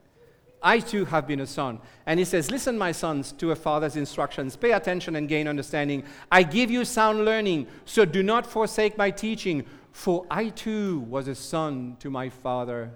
I 0.61 0.79
too 0.79 1.05
have 1.05 1.27
been 1.27 1.39
a 1.39 1.47
son. 1.47 1.79
And 2.05 2.19
he 2.19 2.25
says, 2.25 2.51
Listen, 2.51 2.77
my 2.77 2.91
sons, 2.91 3.31
to 3.33 3.51
a 3.51 3.55
father's 3.55 3.95
instructions. 3.95 4.55
Pay 4.55 4.71
attention 4.71 5.15
and 5.15 5.27
gain 5.27 5.47
understanding. 5.47 6.03
I 6.31 6.43
give 6.43 6.69
you 6.69 6.85
sound 6.85 7.25
learning, 7.25 7.67
so 7.85 8.05
do 8.05 8.21
not 8.21 8.45
forsake 8.45 8.97
my 8.97 9.11
teaching. 9.11 9.65
For 9.91 10.25
I 10.29 10.49
too 10.49 10.99
was 11.09 11.27
a 11.27 11.35
son 11.35 11.95
to 11.99 12.09
my 12.09 12.29
father, 12.29 12.91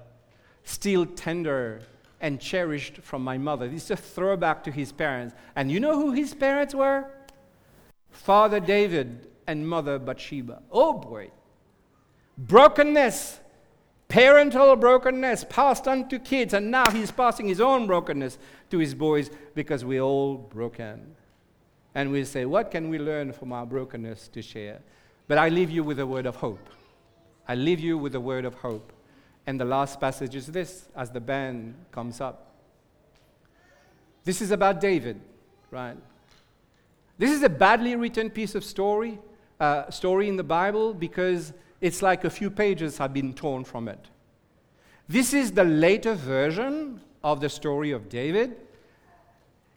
still 0.63 1.05
tender 1.05 1.81
and 2.21 2.39
cherished 2.39 2.97
from 2.97 3.23
my 3.23 3.37
mother. 3.37 3.67
This 3.67 3.85
is 3.85 3.91
a 3.91 3.95
throwback 3.95 4.63
to 4.65 4.71
his 4.71 4.91
parents. 4.91 5.33
And 5.55 5.71
you 5.71 5.79
know 5.79 5.95
who 5.95 6.11
his 6.11 6.33
parents 6.33 6.75
were? 6.75 7.05
Father 8.11 8.59
David 8.59 9.27
and 9.47 9.67
mother 9.67 9.99
Bathsheba. 9.99 10.61
Oh 10.71 10.93
boy. 10.93 11.31
Brokenness, 12.37 13.39
parental 14.07 14.75
brokenness 14.75 15.45
passed 15.49 15.87
on 15.87 16.07
to 16.09 16.19
kids, 16.19 16.53
and 16.53 16.71
now 16.71 16.89
he's 16.89 17.11
passing 17.11 17.47
his 17.47 17.59
own 17.59 17.85
brokenness 17.85 18.37
to 18.71 18.77
his 18.77 18.93
boys 18.93 19.29
because 19.55 19.83
we're 19.83 20.01
all 20.01 20.37
broken. 20.37 21.15
And 21.95 22.11
we 22.11 22.23
say, 22.23 22.45
What 22.45 22.71
can 22.71 22.89
we 22.89 22.99
learn 22.99 23.33
from 23.33 23.51
our 23.51 23.65
brokenness 23.65 24.29
to 24.29 24.41
share? 24.41 24.79
But 25.27 25.37
I 25.37 25.49
leave 25.49 25.69
you 25.69 25.83
with 25.83 25.99
a 25.99 26.07
word 26.07 26.25
of 26.25 26.37
hope. 26.37 26.69
I 27.47 27.55
leave 27.55 27.79
you 27.79 27.97
with 27.97 28.15
a 28.15 28.19
word 28.19 28.45
of 28.45 28.53
hope. 28.55 28.93
And 29.47 29.59
the 29.59 29.65
last 29.65 29.99
passage 29.99 30.35
is 30.35 30.47
this 30.47 30.87
as 30.95 31.11
the 31.11 31.19
band 31.19 31.73
comes 31.91 32.21
up. 32.21 32.53
This 34.23 34.41
is 34.41 34.51
about 34.51 34.79
David, 34.79 35.19
right? 35.71 35.97
This 37.19 37.31
is 37.31 37.43
a 37.43 37.49
badly 37.49 37.97
written 37.97 38.29
piece 38.29 38.55
of 38.55 38.63
story, 38.63 39.19
uh, 39.59 39.91
story 39.91 40.29
in 40.29 40.37
the 40.37 40.43
Bible 40.43 40.93
because 40.93 41.51
it's 41.81 42.01
like 42.01 42.23
a 42.23 42.29
few 42.29 42.49
pages 42.49 42.97
have 42.97 43.13
been 43.13 43.33
torn 43.33 43.65
from 43.65 43.89
it. 43.89 43.99
This 45.09 45.33
is 45.33 45.51
the 45.51 45.65
later 45.65 46.13
version 46.13 47.01
of 47.21 47.41
the 47.41 47.49
story 47.49 47.91
of 47.91 48.07
David. 48.07 48.55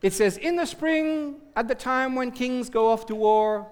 It 0.02 0.12
says, 0.12 0.36
In 0.36 0.54
the 0.54 0.66
spring, 0.66 1.34
at 1.56 1.66
the 1.66 1.74
time 1.74 2.14
when 2.14 2.30
kings 2.30 2.70
go 2.70 2.88
off 2.88 3.06
to 3.06 3.16
war, 3.16 3.66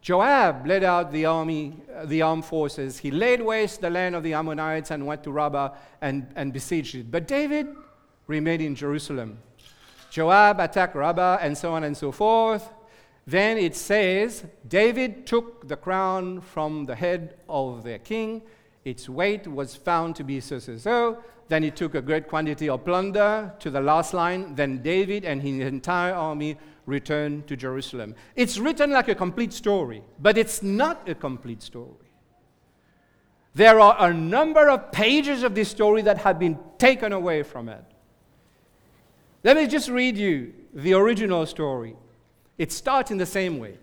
Joab 0.00 0.66
led 0.66 0.82
out 0.82 1.12
the 1.12 1.26
army, 1.26 1.76
uh, 1.94 2.06
the 2.06 2.22
armed 2.22 2.44
forces. 2.44 2.98
He 2.98 3.12
laid 3.12 3.40
waste 3.40 3.80
the 3.80 3.90
land 3.90 4.16
of 4.16 4.24
the 4.24 4.34
Ammonites 4.34 4.90
and 4.90 5.06
went 5.06 5.22
to 5.22 5.30
Rabbah 5.30 5.76
and, 6.00 6.26
and 6.34 6.52
besieged 6.52 6.96
it. 6.96 7.08
But 7.08 7.28
David 7.28 7.68
remained 8.26 8.62
in 8.62 8.74
Jerusalem. 8.74 9.38
Joab 10.10 10.58
attacked 10.58 10.96
Rabbah 10.96 11.38
and 11.40 11.56
so 11.56 11.72
on 11.72 11.84
and 11.84 11.96
so 11.96 12.10
forth. 12.10 12.68
Then 13.26 13.56
it 13.56 13.76
says, 13.76 14.44
David 14.66 15.26
took 15.26 15.68
the 15.68 15.76
crown 15.76 16.40
from 16.40 16.86
the 16.86 16.96
head 16.96 17.36
of 17.48 17.84
their 17.84 17.98
king. 17.98 18.42
Its 18.84 19.08
weight 19.08 19.46
was 19.46 19.76
found 19.76 20.16
to 20.16 20.24
be 20.24 20.40
so 20.40 20.58
so 20.58 20.76
so. 20.76 21.18
Then 21.48 21.62
he 21.62 21.70
took 21.70 21.94
a 21.94 22.02
great 22.02 22.28
quantity 22.28 22.68
of 22.68 22.84
plunder 22.84 23.54
to 23.60 23.70
the 23.70 23.80
last 23.80 24.12
line. 24.12 24.54
Then 24.54 24.82
David 24.82 25.24
and 25.24 25.40
his 25.40 25.60
entire 25.60 26.14
army 26.14 26.56
returned 26.86 27.46
to 27.46 27.56
Jerusalem. 27.56 28.14
It's 28.34 28.58
written 28.58 28.90
like 28.90 29.08
a 29.08 29.14
complete 29.14 29.52
story, 29.52 30.02
but 30.18 30.36
it's 30.36 30.62
not 30.62 31.08
a 31.08 31.14
complete 31.14 31.62
story. 31.62 32.10
There 33.54 33.78
are 33.78 33.96
a 34.08 34.14
number 34.14 34.68
of 34.68 34.90
pages 34.90 35.42
of 35.42 35.54
this 35.54 35.68
story 35.68 36.02
that 36.02 36.18
have 36.18 36.38
been 36.38 36.58
taken 36.78 37.12
away 37.12 37.42
from 37.42 37.68
it. 37.68 37.84
Let 39.44 39.56
me 39.56 39.66
just 39.66 39.88
read 39.88 40.16
you 40.16 40.54
the 40.72 40.94
original 40.94 41.44
story. 41.46 41.96
It 42.58 42.72
starts 42.72 43.10
in 43.10 43.18
the 43.18 43.26
same 43.26 43.58
way. 43.58 43.78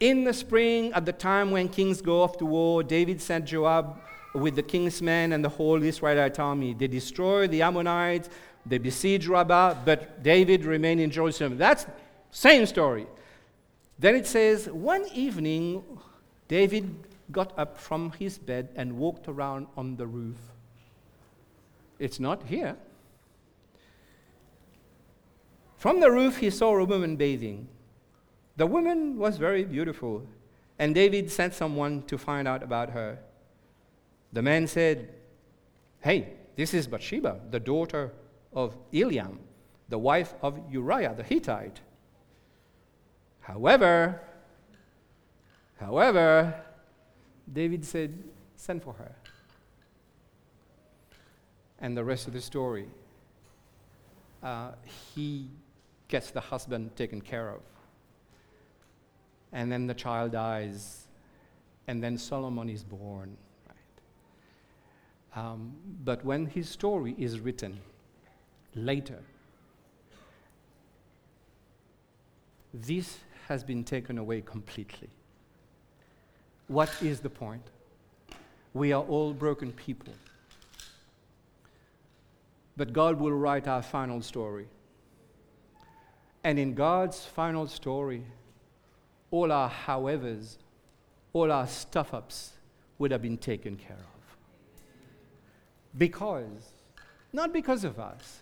In 0.00 0.24
the 0.24 0.32
spring, 0.32 0.92
at 0.92 1.06
the 1.06 1.12
time 1.12 1.50
when 1.50 1.68
kings 1.68 2.00
go 2.00 2.22
off 2.22 2.38
to 2.38 2.44
war, 2.44 2.82
David 2.82 3.20
sent 3.20 3.46
Joab 3.46 4.00
with 4.34 4.54
the 4.54 4.62
king's 4.62 5.02
men 5.02 5.32
and 5.32 5.44
the 5.44 5.48
whole 5.48 5.82
Israelite 5.82 6.38
army. 6.38 6.74
They 6.74 6.86
destroy 6.86 7.48
the 7.48 7.62
Ammonites, 7.62 8.28
they 8.64 8.78
besiege 8.78 9.26
Rabbah, 9.26 9.74
but 9.84 10.22
David 10.22 10.64
remained 10.64 11.00
in 11.00 11.10
Jerusalem. 11.10 11.56
That's 11.58 11.86
same 12.30 12.66
story. 12.66 13.06
Then 13.98 14.14
it 14.14 14.26
says, 14.26 14.68
one 14.68 15.06
evening, 15.12 15.82
David 16.46 16.94
got 17.32 17.58
up 17.58 17.76
from 17.78 18.12
his 18.12 18.38
bed 18.38 18.68
and 18.76 18.98
walked 18.98 19.28
around 19.28 19.66
on 19.76 19.96
the 19.96 20.06
roof. 20.06 20.38
It's 21.98 22.20
not 22.20 22.44
here. 22.44 22.76
From 25.76 26.00
the 26.00 26.10
roof, 26.10 26.38
he 26.38 26.50
saw 26.50 26.76
a 26.76 26.84
woman 26.84 27.16
bathing. 27.16 27.68
The 28.58 28.66
woman 28.66 29.16
was 29.18 29.36
very 29.36 29.64
beautiful, 29.64 30.26
and 30.80 30.92
David 30.92 31.30
sent 31.30 31.54
someone 31.54 32.02
to 32.08 32.18
find 32.18 32.48
out 32.48 32.64
about 32.64 32.90
her. 32.90 33.20
The 34.32 34.42
man 34.42 34.66
said, 34.66 35.14
Hey, 36.00 36.32
this 36.56 36.74
is 36.74 36.88
Bathsheba, 36.88 37.40
the 37.52 37.60
daughter 37.60 38.10
of 38.52 38.76
Eliam, 38.90 39.38
the 39.88 39.98
wife 39.98 40.34
of 40.42 40.58
Uriah 40.72 41.14
the 41.16 41.22
Hittite. 41.22 41.78
However, 43.38 44.20
however, 45.78 46.52
David 47.52 47.84
said, 47.84 48.12
Send 48.56 48.82
for 48.82 48.94
her. 48.94 49.14
And 51.78 51.96
the 51.96 52.02
rest 52.02 52.26
of 52.26 52.32
the 52.32 52.40
story, 52.40 52.88
uh, 54.42 54.72
he 55.14 55.46
gets 56.08 56.32
the 56.32 56.40
husband 56.40 56.96
taken 56.96 57.20
care 57.20 57.50
of. 57.50 57.60
And 59.52 59.72
then 59.72 59.86
the 59.86 59.94
child 59.94 60.32
dies, 60.32 61.06
and 61.86 62.02
then 62.02 62.18
Solomon 62.18 62.68
is 62.68 62.84
born. 62.84 63.36
Right? 65.34 65.42
Um, 65.44 65.72
but 66.04 66.24
when 66.24 66.46
his 66.46 66.68
story 66.68 67.14
is 67.18 67.40
written 67.40 67.80
later, 68.74 69.22
this 72.74 73.18
has 73.48 73.64
been 73.64 73.84
taken 73.84 74.18
away 74.18 74.42
completely. 74.42 75.08
What 76.66 76.90
is 77.00 77.20
the 77.20 77.30
point? 77.30 77.62
We 78.74 78.92
are 78.92 79.02
all 79.02 79.32
broken 79.32 79.72
people. 79.72 80.12
But 82.76 82.92
God 82.92 83.18
will 83.18 83.32
write 83.32 83.66
our 83.66 83.82
final 83.82 84.20
story. 84.20 84.68
And 86.44 86.58
in 86.58 86.74
God's 86.74 87.24
final 87.24 87.66
story, 87.66 88.22
all 89.30 89.52
our 89.52 89.70
howevers, 89.70 90.56
all 91.32 91.52
our 91.52 91.66
stuff 91.66 92.14
ups 92.14 92.52
would 92.98 93.10
have 93.10 93.22
been 93.22 93.38
taken 93.38 93.76
care 93.76 93.96
of. 93.96 94.36
Because, 95.96 96.72
not 97.32 97.52
because 97.52 97.84
of 97.84 97.98
us, 97.98 98.40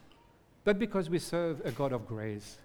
but 0.64 0.79
because 0.79 1.09
we 1.09 1.18
serve 1.18 1.64
a 1.64 1.70
God 1.70 1.92
of 1.92 2.07
grace. 2.07 2.59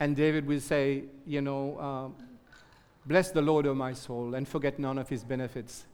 And 0.00 0.16
David 0.16 0.46
will 0.46 0.60
say, 0.60 1.04
you 1.26 1.40
know, 1.40 1.78
um, 1.80 2.14
bless 3.06 3.30
the 3.30 3.42
Lord, 3.42 3.66
O 3.66 3.74
my 3.74 3.92
soul, 3.92 4.34
and 4.34 4.46
forget 4.46 4.78
none 4.78 4.98
of 4.98 5.08
his 5.08 5.24
benefits. 5.24 5.84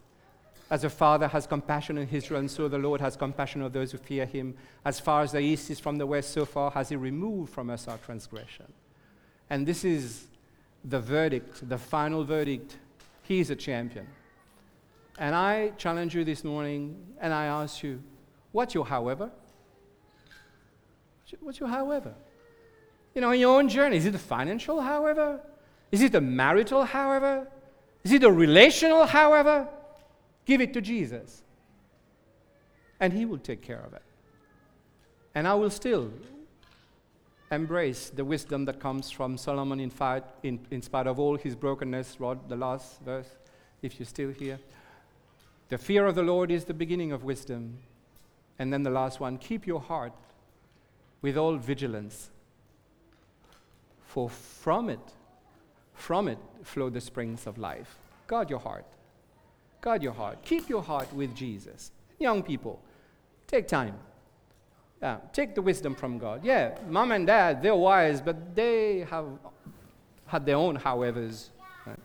As 0.71 0.85
a 0.85 0.91
father 0.91 1.29
has 1.29 1.47
compassion 1.47 1.97
on 1.97 2.09
Israel, 2.11 2.41
and 2.41 2.51
so 2.51 2.69
the 2.69 2.79
Lord 2.79 3.01
has 3.01 3.17
compassion 3.17 3.63
on 3.63 3.73
those 3.73 3.93
who 3.93 3.99
fear 3.99 4.27
him. 4.27 4.55
As 4.85 5.01
far 5.01 5.23
as 5.23 5.33
the 5.33 5.41
east 5.41 5.71
is 5.71 5.81
from 5.81 5.97
the 5.97 6.07
west, 6.07 6.31
so 6.33 6.45
far 6.45 6.71
has 6.73 6.91
he 6.91 6.97
removed 6.97 7.53
from 7.53 7.71
us 7.71 7.89
our 7.89 7.99
transgression. 7.99 8.67
And 9.49 9.67
this 9.67 9.85
is 9.85 10.27
the 10.85 11.01
verdict, 11.01 11.69
the 11.69 11.79
final 11.79 12.25
verdict. 12.25 12.77
He 13.23 13.41
is 13.41 13.51
a 13.51 13.57
champion. 13.57 14.07
And 15.19 15.35
I 15.35 15.71
challenge 15.71 16.15
you 16.15 16.25
this 16.25 16.45
morning, 16.45 16.97
and 17.21 17.33
I 17.35 17.47
ask 17.47 17.83
you, 17.83 18.03
what's 18.53 18.75
your 18.75 18.87
however? 18.87 19.31
What's 21.41 21.61
your 21.61 21.69
however? 21.69 22.15
you 23.19 23.21
know, 23.21 23.33
in 23.33 23.41
your 23.41 23.59
own 23.59 23.69
journey? 23.69 23.97
Is 23.97 24.07
it 24.07 24.15
a 24.15 24.19
financial, 24.19 24.81
however? 24.81 25.41
Is 25.91 26.03
it 26.03 26.15
a 26.15 26.21
marital, 26.21 26.85
however? 26.85 27.49
Is 28.05 28.13
it 28.13 28.23
a 28.23 28.31
relational, 28.31 29.07
however? 29.07 29.67
Give 30.45 30.61
it 30.61 30.73
to 30.75 30.81
Jesus. 30.81 31.43
And 33.01 33.13
He 33.13 33.25
will 33.25 33.39
take 33.39 33.61
care 33.61 33.81
of 33.81 33.93
it. 33.93 34.03
And 35.35 35.49
I 35.49 35.55
will 35.55 35.71
still 35.71 36.13
embrace 37.51 38.11
the 38.11 38.25
wisdom 38.25 38.65
that 38.67 38.81
comes 38.81 39.11
from 39.11 39.39
Solomon 39.39 39.81
in, 39.81 39.91
fight, 39.91 40.25
in, 40.43 40.61
in 40.71 40.83
spite 40.83 41.07
of 41.07 41.19
all 41.19 41.37
his 41.37 41.55
brokenness. 41.55 42.21
Rod, 42.21 42.49
the 42.49 42.57
last 42.57 43.01
verse, 43.01 43.29
if 43.83 43.99
you're 43.99 44.07
still 44.07 44.31
here. 44.31 44.59
The 45.69 45.79
fear 45.79 46.07
of 46.07 46.15
the 46.15 46.23
Lord 46.23 46.51
is 46.51 46.65
the 46.65 46.75
beginning 46.75 47.13
of 47.13 47.25
wisdom. 47.25 47.79
And 48.59 48.73
then 48.73 48.83
the 48.83 48.91
last 48.91 49.21
one 49.21 49.39
keep 49.39 49.67
your 49.67 49.81
heart 49.81 50.13
with 51.23 51.37
all 51.37 51.57
vigilance, 51.57 52.31
for 54.07 54.31
from 54.31 54.89
it, 54.89 55.01
from 55.95 56.29
it 56.29 56.39
flow 56.63 56.91
the 56.91 57.01
springs 57.01 57.47
of 57.47 57.59
life. 57.59 57.99
Guard 58.27 58.51
your 58.51 58.61
heart. 58.61 58.87
Guard 59.81 60.03
your 60.03 60.13
heart. 60.13 60.39
Keep 60.45 60.69
your 60.69 60.83
heart 60.83 61.13
with 61.13 61.35
Jesus. 61.35 61.93
Young 62.19 62.43
people, 62.43 62.81
take 63.47 63.69
time. 63.69 63.95
Yeah, 65.03 65.19
take 65.33 65.55
the 65.55 65.63
wisdom 65.63 65.95
from 65.95 66.19
God. 66.19 66.45
Yeah, 66.45 66.77
mom 66.89 67.13
and 67.13 67.27
dad, 67.27 67.63
they're 67.63 67.75
wise, 67.75 68.21
but 68.21 68.55
they 68.55 69.01
have 69.11 69.27
had 70.27 70.45
their 70.45 70.57
own 70.57 70.77
howevers. 70.77 71.51
Right? 71.87 71.99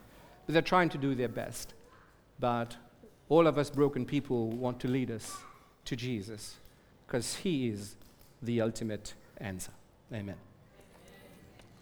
They're 0.48 0.62
trying 0.62 0.90
to 0.90 0.98
do 0.98 1.16
their 1.16 1.28
best. 1.28 1.74
But 2.40 2.78
all 3.30 3.48
of 3.48 3.58
us 3.58 3.70
broken 3.70 4.06
people 4.06 4.50
want 4.50 4.80
to 4.82 4.88
lead 4.88 5.10
us 5.10 5.36
to 5.86 5.96
Jesus 5.96 6.56
because 7.08 7.38
He 7.38 7.68
is 7.68 7.96
the 8.42 8.62
ultimate 8.62 9.14
answer. 9.38 9.72
Amen. 10.14 10.36